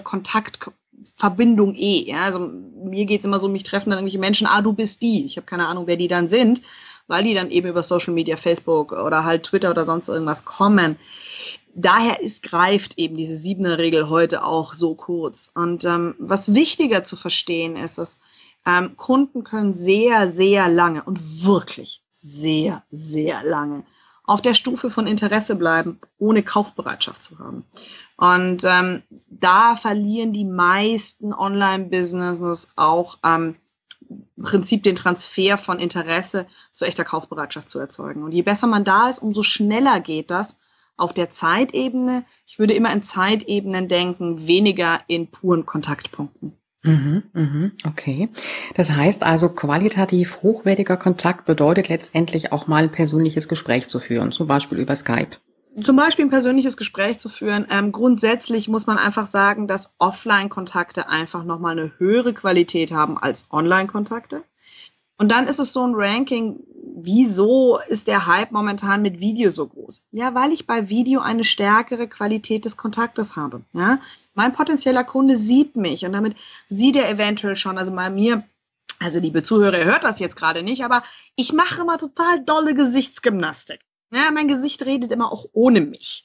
[1.17, 2.09] Kontaktverbindung eh.
[2.09, 2.23] Ja?
[2.23, 5.25] Also mir geht's immer so, mich treffen dann irgendwelche Menschen, ah, du bist die.
[5.25, 6.61] Ich habe keine Ahnung, wer die dann sind,
[7.07, 10.97] weil die dann eben über Social Media, Facebook oder halt Twitter oder sonst irgendwas kommen.
[11.73, 15.51] Daher ist, greift eben diese siebener Regel heute auch so kurz.
[15.53, 18.19] Und ähm, was wichtiger zu verstehen ist, dass
[18.65, 23.85] ähm, Kunden können sehr, sehr lange und wirklich sehr, sehr lange
[24.27, 27.63] auf der Stufe von Interesse bleiben, ohne Kaufbereitschaft zu haben.
[28.17, 33.55] Und ähm, da verlieren die meisten Online-Businesses auch ähm,
[34.09, 38.23] im Prinzip den Transfer von Interesse zu echter Kaufbereitschaft zu erzeugen.
[38.23, 40.57] Und je besser man da ist, umso schneller geht das
[40.97, 42.25] auf der Zeitebene.
[42.45, 46.57] Ich würde immer in Zeitebenen denken, weniger in puren Kontaktpunkten.
[46.87, 48.29] Mhm, mhm, okay.
[48.75, 54.31] Das heißt also, qualitativ hochwertiger Kontakt bedeutet letztendlich auch mal ein persönliches Gespräch zu führen,
[54.31, 55.37] zum Beispiel über Skype.
[55.79, 57.67] Zum Beispiel ein persönliches Gespräch zu führen.
[57.69, 63.49] Ähm, grundsätzlich muss man einfach sagen, dass Offline-Kontakte einfach nochmal eine höhere Qualität haben als
[63.51, 64.43] Online-Kontakte.
[65.17, 66.59] Und dann ist es so ein Ranking,
[66.99, 70.03] wieso ist der Hype momentan mit Video so groß?
[70.11, 73.61] Ja, weil ich bei Video eine stärkere Qualität des Kontaktes habe.
[73.73, 73.99] Ja,
[74.33, 76.35] mein potenzieller Kunde sieht mich und damit
[76.69, 78.43] sieht er eventuell schon, also bei mir,
[78.99, 81.03] also liebe Zuhörer, hört das jetzt gerade nicht, aber
[81.35, 83.79] ich mache immer total dolle Gesichtsgymnastik.
[84.11, 86.23] Ja, mein Gesicht redet immer auch ohne mich.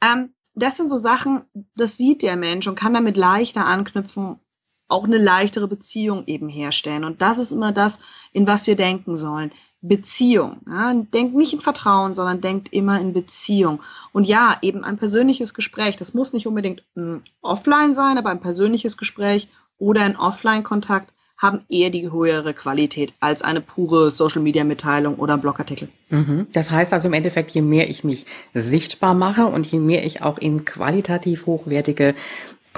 [0.00, 1.44] Ähm, das sind so Sachen,
[1.76, 4.40] das sieht der Mensch und kann damit leichter anknüpfen
[4.88, 7.04] auch eine leichtere Beziehung eben herstellen.
[7.04, 7.98] Und das ist immer das,
[8.32, 9.52] in was wir denken sollen.
[9.80, 10.56] Beziehung.
[10.66, 13.80] Ja, denkt nicht in Vertrauen, sondern denkt immer in Beziehung.
[14.12, 15.96] Und ja, eben ein persönliches Gespräch.
[15.96, 19.48] Das muss nicht unbedingt ein offline sein, aber ein persönliches Gespräch
[19.78, 25.88] oder ein Offline-Kontakt haben eher die höhere Qualität als eine pure Social-Media-Mitteilung oder Blogartikel.
[26.10, 26.48] Mhm.
[26.52, 30.20] Das heißt also im Endeffekt, je mehr ich mich sichtbar mache und je mehr ich
[30.22, 32.16] auch in qualitativ hochwertige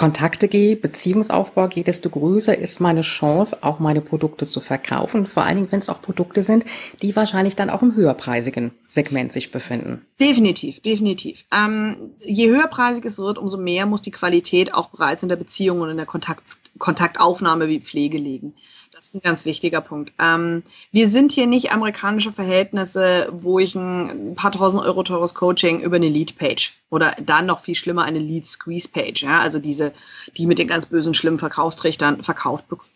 [0.01, 5.27] Kontakte gehe, Beziehungsaufbau gehe, desto größer ist meine Chance, auch meine Produkte zu verkaufen.
[5.27, 6.65] Vor allen Dingen, wenn es auch Produkte sind,
[7.03, 10.07] die wahrscheinlich dann auch im höherpreisigen Segment sich befinden.
[10.19, 11.45] Definitiv, definitiv.
[11.55, 15.83] Ähm, je höherpreisig es wird, umso mehr muss die Qualität auch bereits in der Beziehung
[15.83, 16.45] und in der Kontakt,
[16.79, 18.55] Kontaktaufnahme wie Pflege liegen.
[18.93, 20.13] Das ist ein ganz wichtiger Punkt.
[20.19, 25.81] Ähm, wir sind hier nicht amerikanische Verhältnisse, wo ich ein paar tausend Euro teures Coaching
[25.81, 29.93] über eine Lead-Page oder dann noch viel schlimmer eine Lead-Squeeze-Page, ja, also diese,
[30.37, 32.91] die mit den ganz bösen, schlimmen Verkaufstrichtern verkauft bekommen.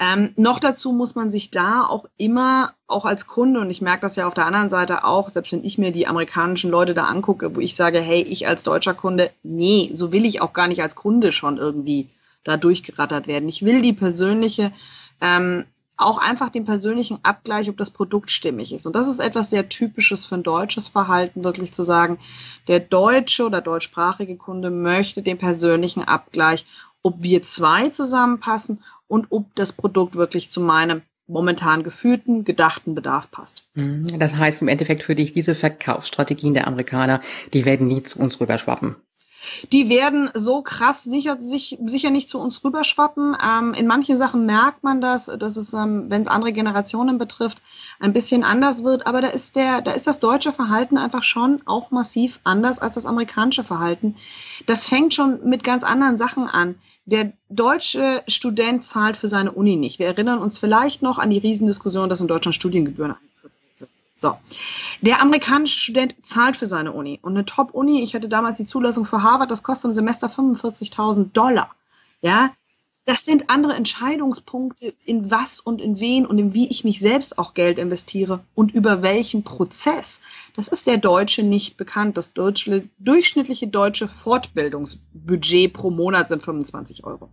[0.00, 4.00] Ähm, noch dazu muss man sich da auch immer, auch als Kunde, und ich merke
[4.00, 7.04] das ja auf der anderen Seite auch, selbst wenn ich mir die amerikanischen Leute da
[7.04, 10.68] angucke, wo ich sage, hey, ich als deutscher Kunde, nee, so will ich auch gar
[10.68, 12.08] nicht als Kunde schon irgendwie
[12.44, 13.48] da durchgerattert werden.
[13.48, 14.72] Ich will die persönliche,
[15.20, 15.64] ähm,
[15.96, 18.86] auch einfach den persönlichen Abgleich, ob das Produkt stimmig ist.
[18.86, 22.18] Und das ist etwas sehr Typisches für ein deutsches Verhalten, wirklich zu sagen,
[22.66, 26.66] der deutsche oder deutschsprachige Kunde möchte den persönlichen Abgleich,
[27.02, 33.30] ob wir zwei zusammenpassen und ob das Produkt wirklich zu meinem momentan gefühlten, gedachten Bedarf
[33.30, 33.68] passt.
[33.74, 34.18] Mhm.
[34.18, 37.20] Das heißt im Endeffekt für dich, diese Verkaufsstrategien der Amerikaner,
[37.52, 38.96] die werden nie zu uns rüberschwappen.
[39.72, 43.36] Die werden so krass sicher, sich, sicher nicht zu uns rüberschwappen.
[43.42, 47.62] Ähm, in manchen Sachen merkt man das, dass es, ähm, wenn es andere Generationen betrifft,
[48.00, 49.06] ein bisschen anders wird.
[49.06, 52.94] Aber da ist der, da ist das deutsche Verhalten einfach schon auch massiv anders als
[52.94, 54.16] das amerikanische Verhalten.
[54.66, 56.76] Das fängt schon mit ganz anderen Sachen an.
[57.04, 59.98] Der deutsche Student zahlt für seine Uni nicht.
[59.98, 63.16] Wir erinnern uns vielleicht noch an die Riesendiskussion, dass in Deutschland Studiengebühren
[64.22, 64.38] so.
[65.02, 67.18] Der amerikanische Student zahlt für seine Uni.
[67.20, 71.32] Und eine Top-Uni, ich hatte damals die Zulassung für Harvard, das kostet im Semester 45.000
[71.32, 71.74] Dollar.
[72.22, 72.50] Ja.
[73.04, 77.36] Das sind andere Entscheidungspunkte, in was und in wen und in wie ich mich selbst
[77.36, 80.20] auch Geld investiere und über welchen Prozess.
[80.54, 82.16] Das ist der Deutsche nicht bekannt.
[82.16, 87.28] Das deutsche, durchschnittliche deutsche Fortbildungsbudget pro Monat sind 25 Euro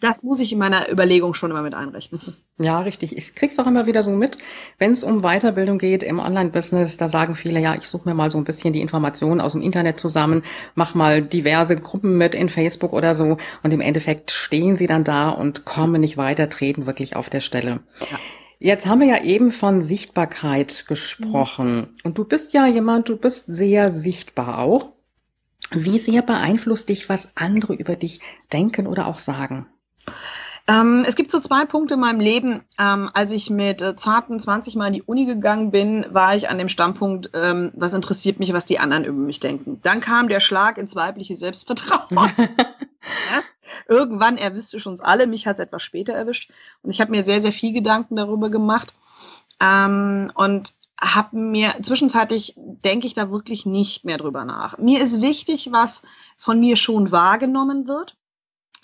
[0.00, 2.20] das muss ich in meiner Überlegung schon immer mit einrechnen.
[2.58, 3.16] Ja, richtig.
[3.16, 4.38] Ich krieg's auch immer wieder so mit,
[4.78, 8.30] wenn es um Weiterbildung geht im Online-Business, da sagen viele, ja, ich suche mir mal
[8.30, 10.42] so ein bisschen die Informationen aus dem Internet zusammen,
[10.74, 15.04] mach mal diverse Gruppen mit in Facebook oder so und im Endeffekt stehen sie dann
[15.04, 17.80] da und kommen nicht weiter, treten wirklich auf der Stelle.
[18.10, 18.18] Ja.
[18.58, 21.76] Jetzt haben wir ja eben von Sichtbarkeit gesprochen.
[21.76, 21.88] Mhm.
[22.04, 24.92] Und du bist ja jemand, du bist sehr sichtbar auch.
[25.72, 28.20] Wie sehr beeinflusst dich, was andere über dich
[28.52, 29.66] denken oder auch sagen?
[30.68, 32.64] Ähm, es gibt so zwei Punkte in meinem Leben.
[32.78, 36.48] Ähm, als ich mit äh, zarten 20 Mal in die Uni gegangen bin, war ich
[36.48, 39.80] an dem Standpunkt, ähm, was interessiert mich, was die anderen über mich denken.
[39.82, 42.08] Dann kam der Schlag ins weibliche Selbstvertrauen.
[42.38, 43.42] ja?
[43.88, 46.50] Irgendwann erwischte schon uns alle, mich hat es etwas später erwischt.
[46.82, 48.94] Und ich habe mir sehr, sehr viel Gedanken darüber gemacht.
[49.60, 54.78] Ähm, und habe mir zwischenzeitlich denke ich da wirklich nicht mehr drüber nach.
[54.78, 56.02] Mir ist wichtig, was
[56.36, 58.16] von mir schon wahrgenommen wird.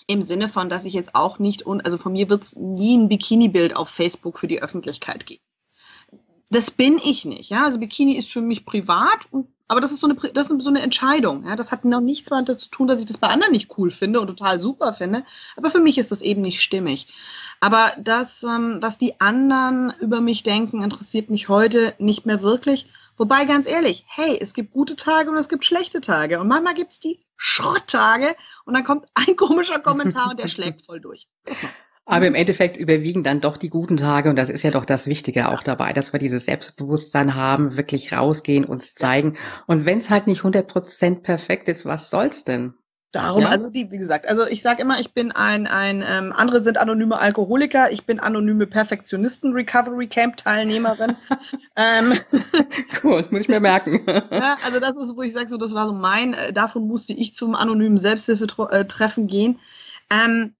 [0.07, 2.97] Im Sinne von, dass ich jetzt auch nicht, un also von mir wird es nie
[2.97, 5.43] ein Bikini-Bild auf Facebook für die Öffentlichkeit geben.
[6.49, 7.49] Das bin ich nicht.
[7.49, 7.63] Ja?
[7.63, 9.27] Also Bikini ist für mich privat,
[9.67, 11.45] aber das ist, so eine, das ist so eine Entscheidung.
[11.45, 11.55] Ja?
[11.55, 14.21] Das hat noch nichts damit zu tun, dass ich das bei anderen nicht cool finde
[14.21, 15.23] und total super finde.
[15.55, 17.07] Aber für mich ist das eben nicht stimmig.
[17.59, 22.87] Aber das, ähm, was die anderen über mich denken, interessiert mich heute nicht mehr wirklich.
[23.17, 26.39] Wobei, ganz ehrlich, hey, es gibt gute Tage und es gibt schlechte Tage.
[26.39, 30.85] Und manchmal gibt es die Schrotttage und dann kommt ein komischer Kommentar und der schlägt
[30.85, 31.27] voll durch.
[32.05, 35.07] Aber im Endeffekt überwiegen dann doch die guten Tage und das ist ja doch das
[35.07, 39.37] Wichtige auch dabei, dass wir dieses Selbstbewusstsein haben, wirklich rausgehen, uns zeigen.
[39.67, 42.73] Und wenn es halt nicht 100% perfekt ist, was soll's denn?
[43.13, 43.49] Darum, ja.
[43.49, 46.79] also die, wie gesagt, also ich sage immer, ich bin ein, ein ähm, andere sind
[46.79, 51.15] anonyme Alkoholiker, ich bin anonyme Perfektionisten, Recovery Camp Teilnehmerin.
[51.75, 52.13] ähm,
[53.03, 54.01] cool, muss ich mir merken.
[54.31, 57.13] ja, also das ist, wo ich sage, so das war so mein, äh, davon musste
[57.13, 59.59] ich zum anonymen Selbsthilfetreffen gehen.
[60.09, 60.55] Ähm,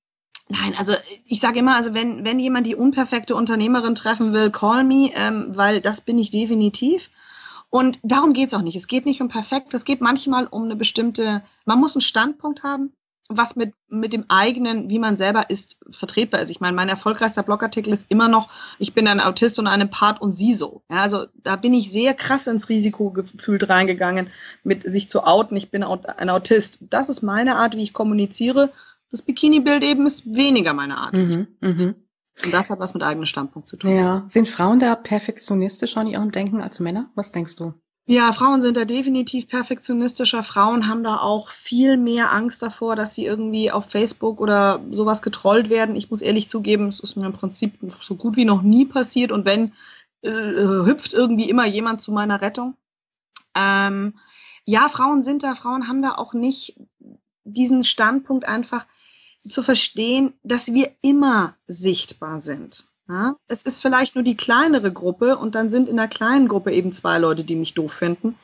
[0.49, 0.93] Nein, also
[1.25, 5.47] ich sage immer, also wenn, wenn jemand die unperfekte Unternehmerin treffen will, call me, ähm,
[5.47, 7.09] weil das bin ich definitiv.
[7.73, 8.75] Und darum geht's auch nicht.
[8.75, 9.73] Es geht nicht um perfekt.
[9.73, 12.93] Es geht manchmal um eine bestimmte, man muss einen Standpunkt haben,
[13.29, 16.51] was mit, mit dem eigenen, wie man selber ist, vertretbar ist.
[16.51, 20.21] Ich meine, mein erfolgreichster Blogartikel ist immer noch, ich bin ein Autist und ein Part
[20.21, 20.83] und sie so.
[20.87, 24.27] Ja, also da bin ich sehr krass ins Risiko gefühlt reingegangen,
[24.63, 25.57] mit sich zu outen.
[25.57, 26.77] Ich bin ein Autist.
[26.79, 28.71] Das ist meine Art, wie ich kommuniziere.
[29.09, 31.15] Das Bikini-Bild eben ist weniger meine Art.
[31.15, 31.95] Mhm, mh.
[32.43, 33.95] Und das hat was mit eigenem Standpunkt zu tun.
[33.95, 34.25] Ja.
[34.29, 37.09] Sind Frauen da perfektionistischer an ihrem Denken als Männer?
[37.15, 37.73] Was denkst du?
[38.05, 40.43] Ja, Frauen sind da definitiv perfektionistischer.
[40.43, 45.21] Frauen haben da auch viel mehr Angst davor, dass sie irgendwie auf Facebook oder sowas
[45.21, 45.95] getrollt werden.
[45.95, 49.31] Ich muss ehrlich zugeben, es ist mir im Prinzip so gut wie noch nie passiert.
[49.31, 49.71] Und wenn,
[50.21, 52.75] äh, hüpft irgendwie immer jemand zu meiner Rettung.
[53.55, 54.15] Ähm,
[54.65, 56.75] ja, Frauen sind da, Frauen haben da auch nicht
[57.45, 58.85] diesen Standpunkt einfach,
[59.47, 62.85] zu verstehen, dass wir immer sichtbar sind.
[63.09, 63.35] Ja?
[63.47, 66.93] Es ist vielleicht nur die kleinere Gruppe und dann sind in der kleinen Gruppe eben
[66.93, 68.37] zwei Leute, die mich doof finden.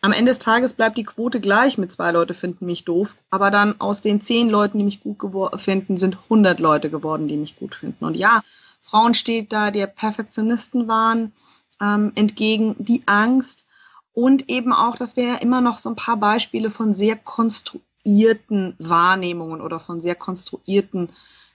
[0.00, 3.50] Am Ende des Tages bleibt die Quote gleich mit zwei Leute finden mich doof, aber
[3.50, 5.18] dann aus den zehn Leuten, die mich gut
[5.56, 8.04] finden, sind 100 Leute geworden, die mich gut finden.
[8.04, 8.40] Und ja,
[8.80, 11.32] Frauen steht da der Perfektionistenwahn
[11.80, 13.66] ähm, entgegen, die Angst
[14.12, 17.87] und eben auch, dass wir ja immer noch so ein paar Beispiele von sehr konstruierten
[18.04, 21.12] konstruierten Wahrnehmungen oder von sehr konstruierten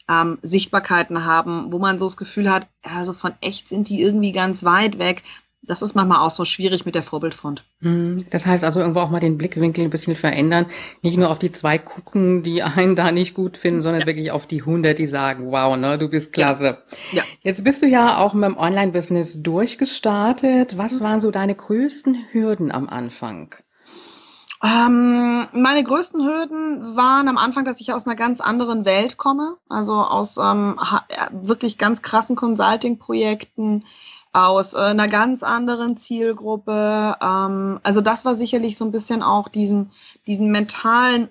[0.09, 4.31] ähm, Sichtbarkeiten haben, wo man so das Gefühl hat, also von echt sind die irgendwie
[4.31, 5.23] ganz weit weg
[5.65, 7.63] das ist manchmal auch so schwierig mit der Vorbildfront.
[7.81, 10.65] Hm, das heißt also irgendwo auch mal den Blickwinkel ein bisschen verändern.
[11.01, 14.07] Nicht nur auf die zwei gucken, die einen da nicht gut finden, sondern ja.
[14.07, 16.79] wirklich auf die hundert, die sagen, wow, ne, du bist klasse.
[17.13, 17.19] Ja.
[17.19, 17.23] ja.
[17.41, 20.77] Jetzt bist du ja auch mit dem Online-Business durchgestartet.
[20.77, 21.03] Was mhm.
[21.03, 23.55] waren so deine größten Hürden am Anfang?
[24.63, 29.57] Ähm, meine größten Hürden waren am Anfang, dass ich aus einer ganz anderen Welt komme,
[29.67, 30.79] also aus ähm,
[31.31, 33.83] wirklich ganz krassen Consulting-Projekten,
[34.33, 37.15] aus äh, einer ganz anderen Zielgruppe.
[37.21, 39.91] Ähm, also das war sicherlich so ein bisschen auch diesen,
[40.25, 41.29] diesen mentalen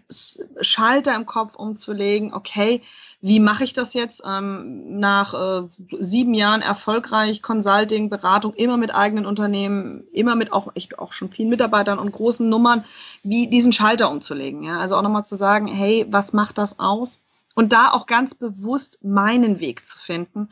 [0.60, 2.80] Schalter im Kopf umzulegen, okay,
[3.20, 8.94] wie mache ich das jetzt ähm, nach äh, sieben Jahren erfolgreich Consulting, Beratung, immer mit
[8.94, 12.84] eigenen Unternehmen, immer mit auch echt auch schon vielen Mitarbeitern und großen Nummern,
[13.22, 14.62] wie diesen Schalter umzulegen.
[14.62, 14.78] Ja?
[14.78, 17.24] Also auch nochmal zu sagen, hey, was macht das aus?
[17.54, 20.48] Und da auch ganz bewusst meinen Weg zu finden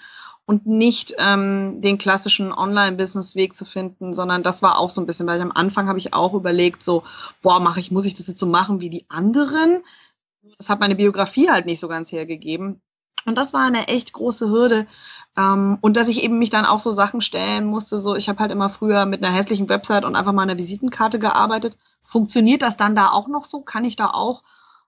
[0.51, 5.29] und nicht ähm, den klassischen Online-Business-Weg zu finden, sondern das war auch so ein bisschen,
[5.29, 7.05] weil am Anfang habe ich auch überlegt, so,
[7.41, 9.85] boah, mache ich, muss ich das jetzt so machen wie die anderen?
[10.59, 12.83] Das hat meine Biografie halt nicht so ganz hergegeben.
[13.27, 14.89] Und das war eine echt große Hürde.
[15.37, 18.41] Ähm, und dass ich eben mich dann auch so Sachen stellen musste, so ich habe
[18.41, 21.77] halt immer früher mit einer hässlichen Website und einfach mal einer Visitenkarte gearbeitet.
[22.03, 23.61] Funktioniert das dann da auch noch so?
[23.61, 24.43] Kann ich da auch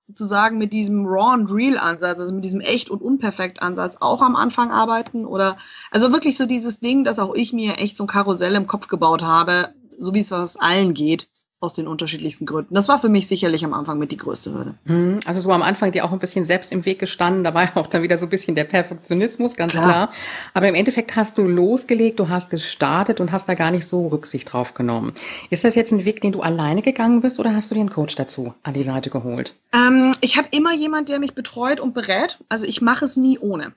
[0.08, 4.22] sozusagen mit diesem Raw and Real Ansatz, also mit diesem echt und unperfekt Ansatz auch
[4.22, 5.24] am Anfang arbeiten?
[5.24, 5.56] Oder
[5.90, 8.88] also wirklich so dieses Ding, dass auch ich mir echt so ein Karussell im Kopf
[8.88, 11.28] gebaut habe, so wie es aus allen geht
[11.62, 12.74] aus den unterschiedlichsten Gründen.
[12.74, 14.74] Das war für mich sicherlich am Anfang mit die größte Hürde.
[14.84, 15.20] Mhm.
[15.26, 17.44] Also so am Anfang dir auch ein bisschen selbst im Weg gestanden.
[17.44, 19.84] Da war auch dann wieder so ein bisschen der Perfektionismus, ganz klar.
[19.84, 20.10] klar.
[20.54, 24.08] Aber im Endeffekt hast du losgelegt, du hast gestartet und hast da gar nicht so
[24.08, 25.12] Rücksicht drauf genommen.
[25.50, 27.90] Ist das jetzt ein Weg, den du alleine gegangen bist oder hast du dir einen
[27.90, 29.54] Coach dazu an die Seite geholt?
[29.72, 32.38] Ähm, ich habe immer jemand, der mich betreut und berät.
[32.48, 33.72] Also ich mache es nie ohne.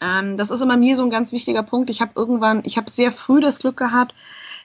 [0.00, 1.90] Ähm, das ist immer mir so ein ganz wichtiger Punkt.
[1.90, 4.14] Ich habe irgendwann, ich habe sehr früh das Glück gehabt,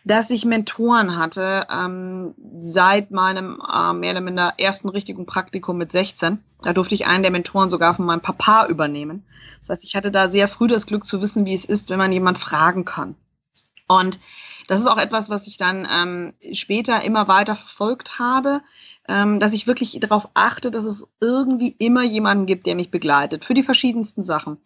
[0.03, 5.91] dass ich Mentoren hatte ähm, seit meinem äh, mehr oder minder ersten richtigen Praktikum mit
[5.91, 6.39] 16.
[6.61, 9.23] Da durfte ich einen der Mentoren sogar von meinem Papa übernehmen.
[9.59, 11.99] Das heißt, ich hatte da sehr früh das Glück zu wissen, wie es ist, wenn
[11.99, 13.15] man jemand fragen kann.
[13.87, 14.19] Und
[14.67, 18.61] das ist auch etwas, was ich dann ähm, später immer weiter verfolgt habe,
[19.07, 23.43] ähm, dass ich wirklich darauf achte, dass es irgendwie immer jemanden gibt, der mich begleitet
[23.43, 24.57] für die verschiedensten Sachen.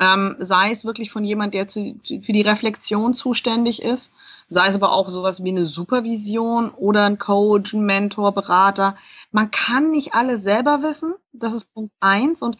[0.00, 4.12] Ähm, sei es wirklich von jemand, der zu, für die Reflexion zuständig ist,
[4.48, 8.96] sei es aber auch sowas wie eine Supervision oder ein Coach, ein Mentor, Berater.
[9.30, 12.42] Man kann nicht alles selber wissen, das ist Punkt eins.
[12.42, 12.56] Und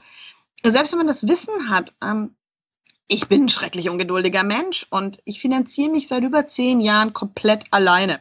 [0.64, 2.35] selbst wenn man das Wissen hat, ähm,
[3.07, 7.64] ich bin ein schrecklich ungeduldiger Mensch und ich finanziere mich seit über zehn Jahren komplett
[7.70, 8.20] alleine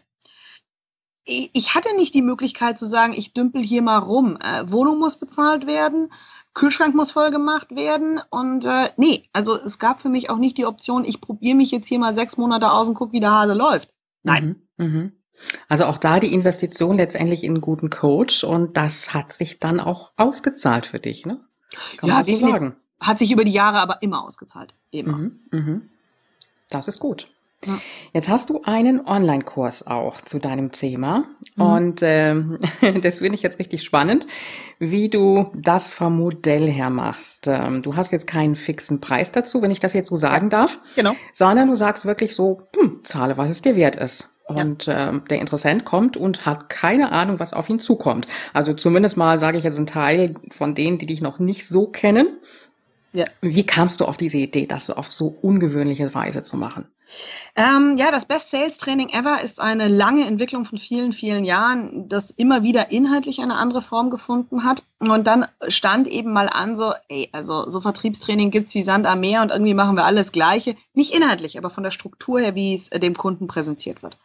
[1.27, 4.37] ich hatte nicht die Möglichkeit zu sagen, ich dümpel hier mal rum.
[4.37, 6.11] Äh, Wohnung muss bezahlt werden,
[6.57, 10.57] Kühlschrank muss voll gemacht werden und äh, nee, also es gab für mich auch nicht
[10.57, 13.31] die Option, ich probiere mich jetzt hier mal sechs Monate aus und gucke, wie der
[13.31, 13.93] Hase läuft.
[14.23, 14.55] Nein.
[14.77, 15.11] Mhm, mh.
[15.69, 19.79] Also auch da die Investition letztendlich in einen guten Coach und das hat sich dann
[19.79, 21.39] auch ausgezahlt für dich, ne?
[21.97, 22.75] Kann ja, man so sagen.
[22.99, 24.73] Hat sich über die Jahre aber immer ausgezahlt.
[24.89, 25.15] Immer.
[25.15, 25.81] Mhm, mh.
[26.71, 27.27] Das ist gut.
[27.65, 27.79] Ja.
[28.13, 31.63] Jetzt hast du einen Online-Kurs auch zu deinem Thema mhm.
[31.63, 32.35] und äh,
[33.01, 34.27] das finde ich jetzt richtig spannend,
[34.79, 37.47] wie du das vom Modell her machst.
[37.47, 40.79] Ähm, du hast jetzt keinen fixen Preis dazu, wenn ich das jetzt so sagen darf,
[40.95, 41.15] genau.
[41.33, 44.29] sondern du sagst wirklich so, hm, zahle, was es dir wert ist.
[44.47, 45.09] Und ja.
[45.09, 48.27] ähm, der Interessent kommt und hat keine Ahnung, was auf ihn zukommt.
[48.53, 51.87] Also zumindest mal sage ich jetzt einen Teil von denen, die dich noch nicht so
[51.87, 52.27] kennen.
[53.11, 53.25] Ja.
[53.41, 56.85] Wie kamst du auf diese Idee, das auf so ungewöhnliche Weise zu machen?
[57.55, 62.07] Ähm, ja, das Best Sales Training Ever ist eine lange Entwicklung von vielen, vielen Jahren,
[62.07, 64.83] das immer wieder inhaltlich eine andere Form gefunden hat.
[64.99, 69.21] Und dann stand eben mal an, so, ey, also so Vertriebstraining gibt's wie Sand am
[69.21, 70.75] Meer und irgendwie machen wir alles Gleiche.
[70.93, 74.19] Nicht inhaltlich, aber von der Struktur her, wie es äh, dem Kunden präsentiert wird.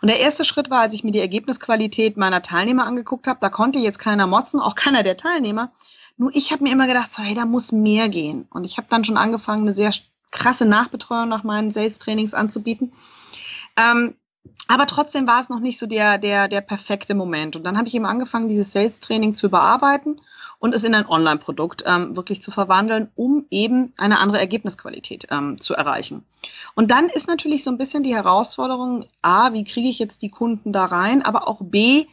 [0.00, 3.48] Und der erste Schritt war, als ich mir die Ergebnisqualität meiner Teilnehmer angeguckt habe, da
[3.48, 5.72] konnte jetzt keiner motzen, auch keiner der Teilnehmer.
[6.16, 8.46] Nur ich habe mir immer gedacht, so, hey, da muss mehr gehen.
[8.50, 9.92] Und ich habe dann schon angefangen, eine sehr
[10.32, 12.92] krasse Nachbetreuung nach meinen Sales-Trainings anzubieten.
[13.76, 14.16] Ähm,
[14.66, 17.54] aber trotzdem war es noch nicht so der, der, der perfekte Moment.
[17.54, 20.20] Und dann habe ich eben angefangen, dieses Sales-Training zu überarbeiten
[20.58, 25.60] und es in ein Online-Produkt ähm, wirklich zu verwandeln, um eben eine andere Ergebnisqualität ähm,
[25.60, 26.24] zu erreichen.
[26.74, 30.30] Und dann ist natürlich so ein bisschen die Herausforderung, A, wie kriege ich jetzt die
[30.30, 32.06] Kunden da rein, aber auch B,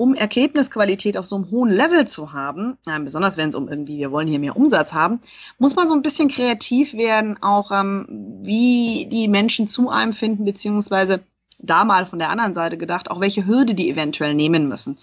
[0.00, 4.10] um Ergebnisqualität auf so einem hohen Level zu haben, besonders wenn es um irgendwie, wir
[4.10, 5.20] wollen hier mehr Umsatz haben,
[5.58, 8.06] muss man so ein bisschen kreativ werden, auch ähm,
[8.40, 11.22] wie die Menschen zu einem finden, beziehungsweise
[11.58, 14.98] da mal von der anderen Seite gedacht, auch welche Hürde die eventuell nehmen müssen.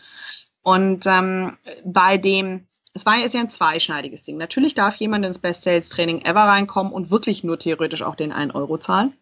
[0.64, 2.66] Und ähm, bei dem
[2.96, 4.38] es war ist ja ein zweischneidiges Ding.
[4.38, 8.32] Natürlich darf jemand ins Best Sales Training ever reinkommen und wirklich nur theoretisch auch den
[8.32, 9.14] 1 Euro zahlen.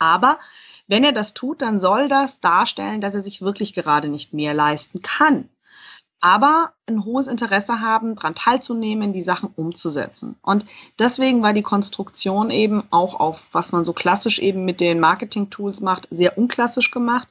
[0.00, 0.40] Aber
[0.86, 4.54] wenn er das tut, dann soll das darstellen, dass er sich wirklich gerade nicht mehr
[4.54, 5.48] leisten kann
[6.20, 10.36] aber ein hohes Interesse haben, daran teilzunehmen, die Sachen umzusetzen.
[10.42, 10.64] Und
[10.98, 15.82] deswegen war die Konstruktion eben auch auf, was man so klassisch eben mit den Marketing-Tools
[15.82, 17.28] macht, sehr unklassisch gemacht,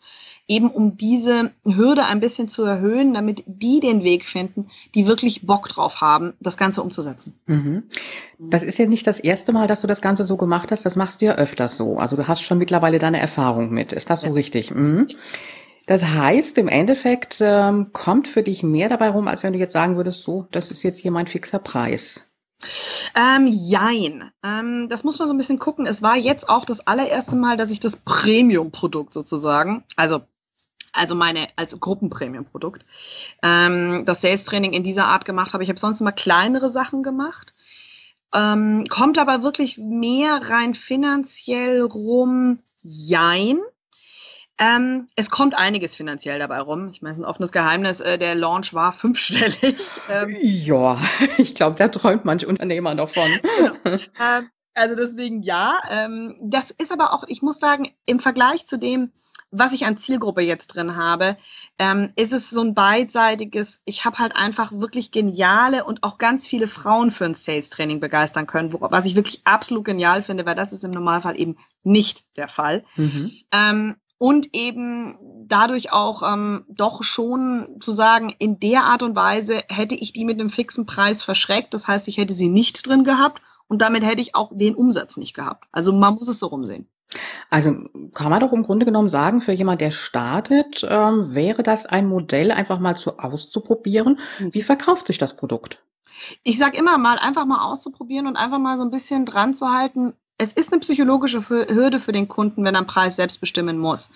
[0.47, 5.45] eben um diese Hürde ein bisschen zu erhöhen, damit die den Weg finden, die wirklich
[5.45, 7.39] Bock drauf haben, das Ganze umzusetzen.
[7.47, 7.83] Mhm.
[8.37, 10.95] Das ist ja nicht das erste Mal, dass du das Ganze so gemacht hast, das
[10.95, 11.97] machst du ja öfters so.
[11.97, 13.91] Also du hast schon mittlerweile deine Erfahrung mit.
[13.91, 14.33] Ist das so ja.
[14.33, 14.73] richtig?
[14.73, 15.07] Mhm.
[15.87, 19.73] Das heißt, im Endeffekt ähm, kommt für dich mehr dabei rum, als wenn du jetzt
[19.73, 22.31] sagen würdest, so, das ist jetzt hier mein fixer Preis.
[23.15, 24.31] Ähm, jein.
[24.43, 25.85] Ähm, das muss man so ein bisschen gucken.
[25.85, 30.21] Es war jetzt auch das allererste Mal, dass ich das Premium-Produkt sozusagen, also
[30.95, 32.85] also meine als Gruppenpremium-Produkt,
[33.43, 35.63] ähm, das Sales-Training in dieser Art gemacht habe.
[35.63, 37.53] Ich habe sonst immer kleinere Sachen gemacht.
[38.33, 43.59] Ähm, kommt aber wirklich mehr rein finanziell rum, jein.
[44.57, 46.87] Ähm, es kommt einiges finanziell dabei rum.
[46.87, 47.99] Ich meine, es ist ein offenes Geheimnis.
[47.99, 49.75] Äh, der Launch war fünfstellig.
[50.09, 50.97] Ähm, ja,
[51.37, 53.29] ich glaube, da träumt manch Unternehmer davon.
[53.57, 53.99] Genau.
[54.19, 55.79] Ähm, also deswegen ja.
[55.89, 59.11] Ähm, das ist aber auch, ich muss sagen, im Vergleich zu dem,
[59.57, 61.37] was ich an Zielgruppe jetzt drin habe,
[61.79, 66.47] ähm, ist es so ein beidseitiges, ich habe halt einfach wirklich geniale und auch ganz
[66.47, 70.55] viele Frauen für ein Sales-Training begeistern können, wo, was ich wirklich absolut genial finde, weil
[70.55, 72.83] das ist im Normalfall eben nicht der Fall.
[72.95, 73.31] Mhm.
[73.51, 79.63] Ähm, und eben dadurch auch ähm, doch schon zu sagen, in der Art und Weise
[79.67, 81.73] hätte ich die mit einem fixen Preis verschreckt.
[81.73, 85.17] Das heißt, ich hätte sie nicht drin gehabt und damit hätte ich auch den Umsatz
[85.17, 85.65] nicht gehabt.
[85.71, 86.87] Also man muss es so rumsehen.
[87.49, 87.75] Also
[88.13, 92.07] kann man doch im Grunde genommen sagen, für jemand, der startet, ähm, wäre das ein
[92.07, 94.19] Modell, einfach mal zu auszuprobieren.
[94.39, 94.53] Mhm.
[94.53, 95.81] Wie verkauft sich das Produkt?
[96.43, 99.69] Ich sage immer mal, einfach mal auszuprobieren und einfach mal so ein bisschen dran zu
[99.69, 103.77] halten, es ist eine psychologische Hürde für den Kunden, wenn er einen Preis selbst bestimmen
[103.77, 104.11] muss.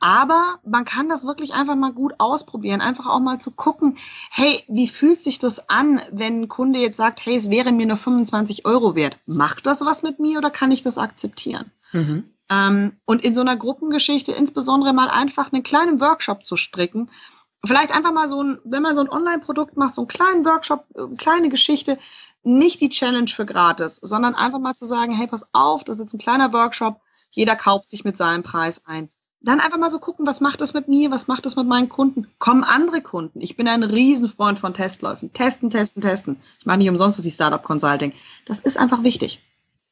[0.00, 3.96] Aber man kann das wirklich einfach mal gut ausprobieren, einfach auch mal zu gucken,
[4.30, 7.86] hey, wie fühlt sich das an, wenn ein Kunde jetzt sagt, hey, es wäre mir
[7.86, 9.18] nur 25 Euro wert.
[9.26, 11.70] Macht das was mit mir oder kann ich das akzeptieren?
[11.92, 12.24] Mhm.
[12.50, 17.10] Ähm, und in so einer Gruppengeschichte insbesondere mal einfach einen kleinen Workshop zu stricken,
[17.64, 20.84] vielleicht einfach mal so ein, wenn man so ein Online-Produkt macht, so einen kleinen Workshop,
[20.94, 21.98] eine äh, kleine Geschichte,
[22.44, 26.04] nicht die Challenge für gratis, sondern einfach mal zu sagen, hey, pass auf, das ist
[26.04, 29.08] jetzt ein kleiner Workshop, jeder kauft sich mit seinem Preis ein.
[29.40, 31.90] Dann einfach mal so gucken, was macht das mit mir, was macht das mit meinen
[31.90, 32.28] Kunden?
[32.38, 33.42] Kommen andere Kunden?
[33.42, 35.34] Ich bin ein Riesenfreund von Testläufen.
[35.34, 36.36] Testen, testen, testen.
[36.58, 38.14] Ich mache nicht umsonst so viel Startup Consulting.
[38.46, 39.42] Das ist einfach wichtig.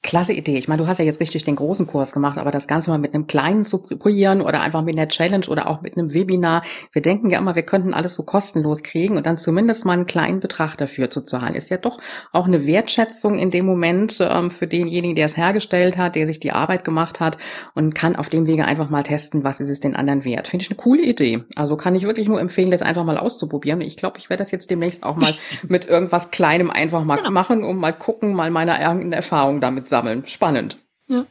[0.02, 0.58] Klasse Idee.
[0.58, 2.98] Ich meine, du hast ja jetzt richtig den großen Kurs gemacht, aber das Ganze mal
[2.98, 6.62] mit einem kleinen zu probieren oder einfach mit einer Challenge oder auch mit einem Webinar.
[6.90, 10.06] Wir denken ja immer, wir könnten alles so kostenlos kriegen und dann zumindest mal einen
[10.06, 11.54] kleinen Betrag dafür zu zahlen.
[11.54, 11.98] Ist ja doch
[12.32, 16.40] auch eine Wertschätzung in dem Moment ähm, für denjenigen, der es hergestellt hat, der sich
[16.40, 17.38] die Arbeit gemacht hat
[17.76, 20.48] und kann auf dem Wege einfach mal testen, was ist es den anderen wert.
[20.48, 21.44] Finde ich eine coole Idee.
[21.54, 23.80] Also kann ich wirklich nur empfehlen, das einfach mal auszuprobieren.
[23.80, 25.32] Ich glaube, ich werde das jetzt demnächst auch mal
[25.68, 27.30] mit irgendwas Kleinem einfach mal genau.
[27.30, 30.26] machen, um mal gucken, mal meine eigene Erfahrung damit sammeln.
[30.26, 30.78] Spannend.
[31.06, 31.26] Ja.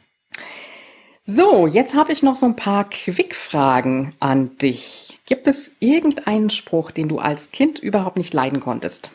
[1.24, 5.20] So, jetzt habe ich noch so ein paar Quickfragen an dich.
[5.26, 9.10] Gibt es irgendeinen Spruch, den du als Kind überhaupt nicht leiden konntest?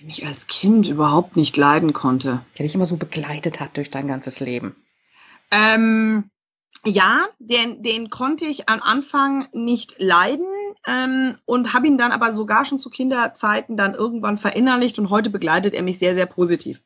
[0.00, 2.44] Den ich als Kind überhaupt nicht leiden konnte.
[2.56, 4.76] Der dich immer so begleitet hat durch dein ganzes Leben.
[5.50, 6.30] Ähm,
[6.84, 10.46] ja, den, den konnte ich am Anfang nicht leiden
[10.86, 15.30] ähm, und habe ihn dann aber sogar schon zu Kinderzeiten dann irgendwann verinnerlicht und heute
[15.30, 16.80] begleitet er mich sehr, sehr positiv.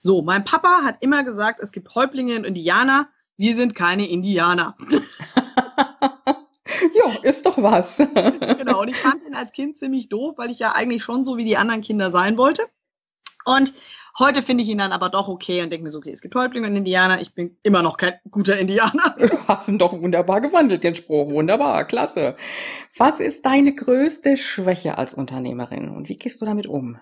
[0.00, 3.08] So, mein Papa hat immer gesagt, es gibt Häuptlinge und Indianer.
[3.36, 4.76] Wir sind keine Indianer.
[6.94, 7.98] ja, ist doch was.
[8.58, 11.36] genau, und ich fand ihn als Kind ziemlich doof, weil ich ja eigentlich schon so
[11.36, 12.62] wie die anderen Kinder sein wollte.
[13.44, 13.74] Und
[14.18, 16.34] heute finde ich ihn dann aber doch okay und denke mir so, okay, es gibt
[16.34, 19.16] Häuptlinge und Indianer, ich bin immer noch kein guter Indianer.
[19.18, 21.30] Du hast ihn doch wunderbar gewandelt, den Spruch.
[21.30, 22.36] Wunderbar, klasse.
[22.96, 26.98] Was ist deine größte Schwäche als Unternehmerin und wie gehst du damit um?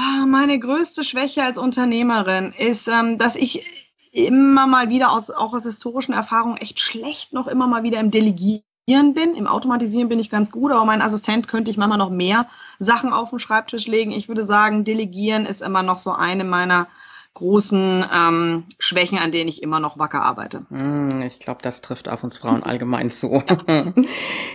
[0.00, 5.52] Ah, meine größte Schwäche als Unternehmerin ist, ähm, dass ich immer mal wieder aus, auch
[5.52, 9.34] aus historischen Erfahrungen echt schlecht noch immer mal wieder im Delegieren bin.
[9.34, 12.46] Im Automatisieren bin ich ganz gut, aber mein Assistent könnte ich manchmal noch mehr
[12.78, 14.10] Sachen auf den Schreibtisch legen.
[14.10, 16.88] Ich würde sagen, Delegieren ist immer noch so eine meiner
[17.34, 20.64] großen ähm, Schwächen, an denen ich immer noch wacker arbeite.
[20.70, 23.42] Hm, ich glaube, das trifft auf uns Frauen allgemein zu.
[23.68, 23.92] Ja.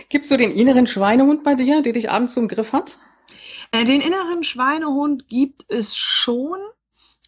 [0.08, 2.98] Gibst du den inneren Schweinehund bei dir, der dich abends so im Griff hat?
[3.72, 6.58] Äh, den inneren Schweinehund gibt es schon.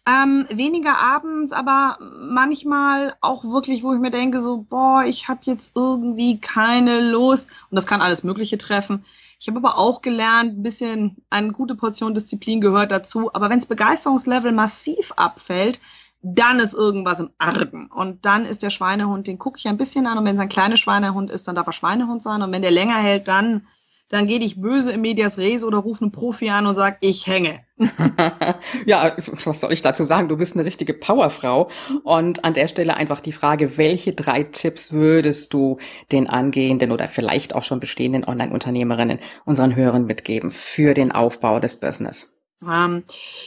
[0.05, 5.41] Ähm, weniger abends, aber manchmal auch wirklich, wo ich mir denke, so, boah, ich habe
[5.43, 7.51] jetzt irgendwie keine Lust.
[7.69, 9.05] Und das kann alles Mögliche treffen.
[9.39, 13.29] Ich habe aber auch gelernt, ein bisschen eine gute Portion Disziplin gehört dazu.
[13.33, 15.79] Aber wenns Begeisterungslevel massiv abfällt,
[16.21, 17.87] dann ist irgendwas im Argen.
[17.87, 20.17] Und dann ist der Schweinehund, den gucke ich ein bisschen an.
[20.17, 22.41] Und wenn es ein kleiner Schweinehund ist, dann darf er Schweinehund sein.
[22.41, 23.67] Und wenn der länger hält, dann
[24.09, 27.27] dann geh dich böse im Medias Res oder ruf einen Profi an und sag, ich
[27.27, 27.59] hänge.
[28.85, 30.27] ja, was soll ich dazu sagen?
[30.27, 31.69] Du bist eine richtige Powerfrau.
[32.03, 35.77] Und an der Stelle einfach die Frage, welche drei Tipps würdest du
[36.11, 41.79] den angehenden oder vielleicht auch schon bestehenden Online-Unternehmerinnen unseren Hörern mitgeben für den Aufbau des
[41.79, 42.38] Business?
[42.61, 43.05] Ähm,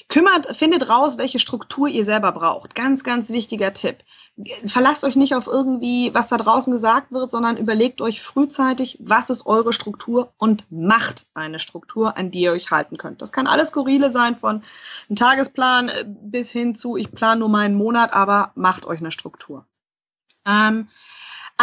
[0.08, 2.74] kümmert, findet raus, welche Struktur ihr selber braucht.
[2.74, 3.98] Ganz, ganz wichtiger Tipp.
[4.64, 9.28] Verlasst euch nicht auf irgendwie, was da draußen gesagt wird, sondern überlegt euch frühzeitig, was
[9.28, 13.20] ist eure Struktur und macht eine Struktur, an die ihr euch halten könnt.
[13.20, 14.62] Das kann alles skurrile sein, von
[15.08, 19.10] einem Tagesplan äh, bis hin zu, ich plane nur meinen Monat, aber macht euch eine
[19.10, 19.66] Struktur.
[20.46, 20.88] Ähm,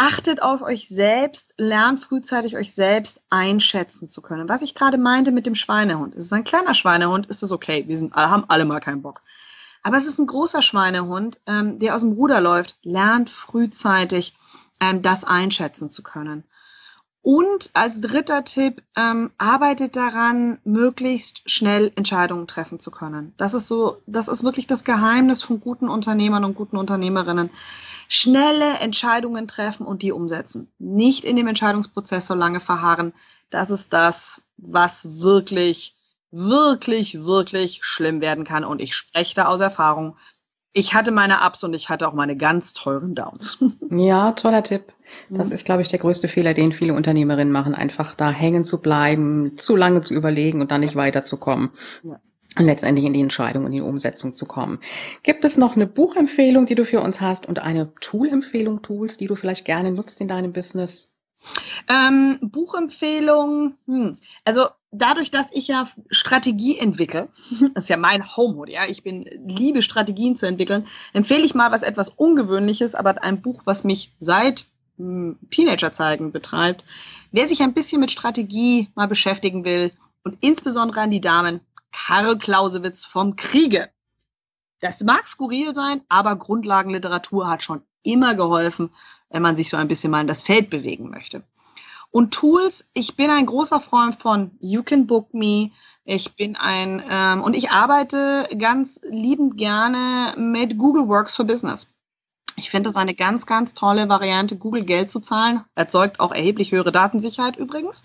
[0.02, 4.48] Achtet auf euch selbst, lernt frühzeitig euch selbst einschätzen zu können.
[4.48, 6.14] Was ich gerade meinte mit dem Schweinehund.
[6.14, 7.84] Ist es ein kleiner Schweinehund, ist es okay.
[7.86, 9.20] Wir sind, haben alle mal keinen Bock.
[9.82, 12.78] Aber es ist ein großer Schweinehund, ähm, der aus dem Ruder läuft.
[12.82, 14.34] Lernt frühzeitig
[14.80, 16.44] ähm, das einschätzen zu können.
[17.22, 23.34] Und als dritter Tipp, ähm, arbeitet daran, möglichst schnell Entscheidungen treffen zu können.
[23.36, 27.50] Das ist so, das ist wirklich das Geheimnis von guten Unternehmern und guten Unternehmerinnen.
[28.08, 30.72] Schnelle Entscheidungen treffen und die umsetzen.
[30.78, 33.12] Nicht in dem Entscheidungsprozess so lange verharren.
[33.50, 35.96] Das ist das, was wirklich,
[36.30, 38.64] wirklich, wirklich schlimm werden kann.
[38.64, 40.16] Und ich spreche da aus Erfahrung
[40.72, 43.58] ich hatte meine Ups und ich hatte auch meine ganz teuren Downs.
[43.90, 44.94] Ja, toller Tipp.
[45.30, 45.54] Das mhm.
[45.54, 49.52] ist, glaube ich, der größte Fehler, den viele Unternehmerinnen machen, einfach da hängen zu bleiben,
[49.56, 51.70] zu lange zu überlegen und dann nicht weiterzukommen.
[52.04, 52.20] Ja.
[52.56, 54.78] Und letztendlich in die Entscheidung und die Umsetzung zu kommen.
[55.22, 59.26] Gibt es noch eine Buchempfehlung, die du für uns hast und eine Toolempfehlung, Tools, die
[59.26, 61.10] du vielleicht gerne nutzt in deinem Business?
[61.88, 64.12] Ähm, Buchempfehlung, hm.
[64.44, 67.28] also dadurch, dass ich ja Strategie entwickle,
[67.74, 71.70] das ist ja mein Homehood, ja, ich bin liebe Strategien zu entwickeln, empfehle ich mal
[71.72, 74.66] was etwas Ungewöhnliches, aber ein Buch, was mich seit
[74.96, 76.84] hm, Teenagerzeiten betreibt.
[77.32, 79.92] Wer sich ein bisschen mit Strategie mal beschäftigen will
[80.24, 81.60] und insbesondere an die Damen,
[81.92, 83.90] Karl Clausewitz vom Kriege.
[84.80, 88.90] Das mag skurril sein, aber Grundlagenliteratur hat schon immer geholfen,
[89.28, 91.42] wenn man sich so ein bisschen mal in das Feld bewegen möchte.
[92.10, 95.70] Und Tools, ich bin ein großer Freund von You Can Book Me.
[96.04, 101.94] Ich bin ein, ähm, und ich arbeite ganz liebend gerne mit Google Works for Business.
[102.56, 105.64] Ich finde das eine ganz, ganz tolle Variante, Google Geld zu zahlen.
[105.76, 108.02] Erzeugt auch erheblich höhere Datensicherheit übrigens.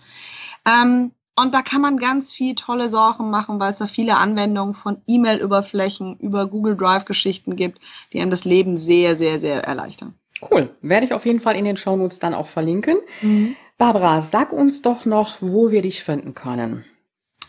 [0.64, 4.72] Ähm, und da kann man ganz viel tolle Sachen machen, weil es da viele Anwendungen
[4.72, 7.80] von E-Mail-Überflächen über Google Drive-Geschichten gibt,
[8.12, 10.14] die einem das Leben sehr, sehr, sehr erleichtern.
[10.50, 10.74] Cool.
[10.80, 12.96] Werde ich auf jeden Fall in den Shownotes dann auch verlinken.
[13.20, 13.56] Mhm.
[13.78, 16.84] Barbara, sag uns doch noch, wo wir dich finden können.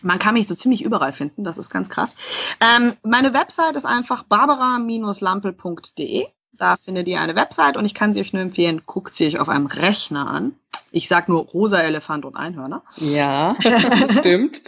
[0.02, 2.14] Man kann mich so ziemlich überall finden, das ist ganz krass.
[2.60, 6.26] Ähm, meine Website ist einfach barbara-lampel.de.
[6.52, 9.40] Da findet ihr eine Website und ich kann sie euch nur empfehlen, guckt sie euch
[9.40, 10.54] auf einem Rechner an.
[10.90, 12.82] Ich sag nur rosa Elefant und Einhörner.
[12.96, 13.56] Ja,
[14.18, 14.62] stimmt.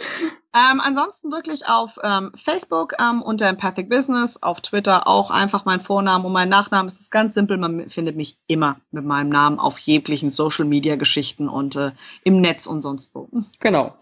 [0.53, 5.79] Ähm, ansonsten wirklich auf ähm, Facebook ähm, unter Empathic Business, auf Twitter auch einfach mein
[5.79, 6.87] Vornamen und mein Nachname.
[6.87, 10.97] Es ist ganz simpel, man findet mich immer mit meinem Namen auf jeglichen Social Media
[10.97, 11.91] Geschichten und äh,
[12.25, 13.29] im Netz und sonst wo.
[13.59, 13.93] Genau.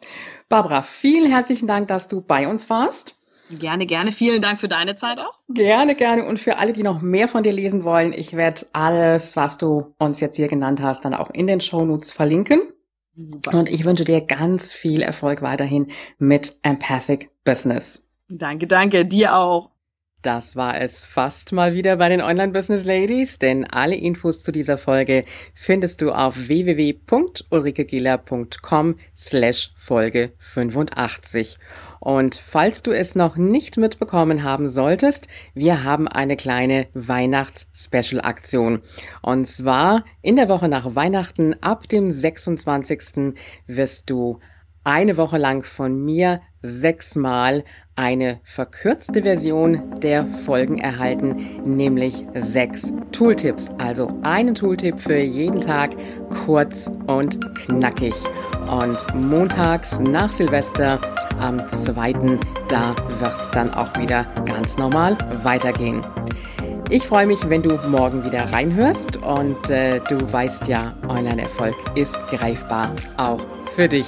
[0.48, 3.16] Barbara, vielen herzlichen Dank, dass du bei uns warst.
[3.52, 4.12] Gerne, gerne.
[4.12, 5.34] Vielen Dank für deine Zeit auch.
[5.50, 6.26] Gerne, gerne.
[6.26, 9.94] Und für alle, die noch mehr von dir lesen wollen, ich werde alles, was du
[9.98, 12.62] uns jetzt hier genannt hast, dann auch in den Shownotes verlinken.
[13.16, 13.58] Super.
[13.58, 15.88] Und ich wünsche dir ganz viel Erfolg weiterhin
[16.18, 18.10] mit Empathic Business.
[18.30, 19.06] Danke, danke.
[19.06, 19.72] Dir auch.
[20.22, 24.52] Das war es fast mal wieder bei den Online Business Ladies, denn alle Infos zu
[24.52, 31.58] dieser Folge findest du auf www.ulrikegiller.com slash Folge 85.
[32.00, 38.82] Und falls du es noch nicht mitbekommen haben solltest, wir haben eine kleine Weihnachts-Special-Aktion.
[39.22, 43.34] Und zwar in der Woche nach Weihnachten ab dem 26.
[43.68, 44.40] wirst du
[44.84, 47.64] eine Woche lang von mir sechsmal
[47.96, 53.70] eine verkürzte Version der Folgen erhalten, nämlich sechs Tooltips.
[53.78, 55.92] Also einen Tooltip für jeden Tag,
[56.46, 58.16] kurz und knackig.
[58.70, 61.00] Und montags nach Silvester
[61.40, 62.14] am 2.
[62.68, 66.02] da wird es dann auch wieder ganz normal weitergehen.
[66.92, 72.18] Ich freue mich, wenn du morgen wieder reinhörst und äh, du weißt ja, Online-Erfolg ist
[72.30, 73.46] greifbar, auch
[73.76, 74.08] für dich.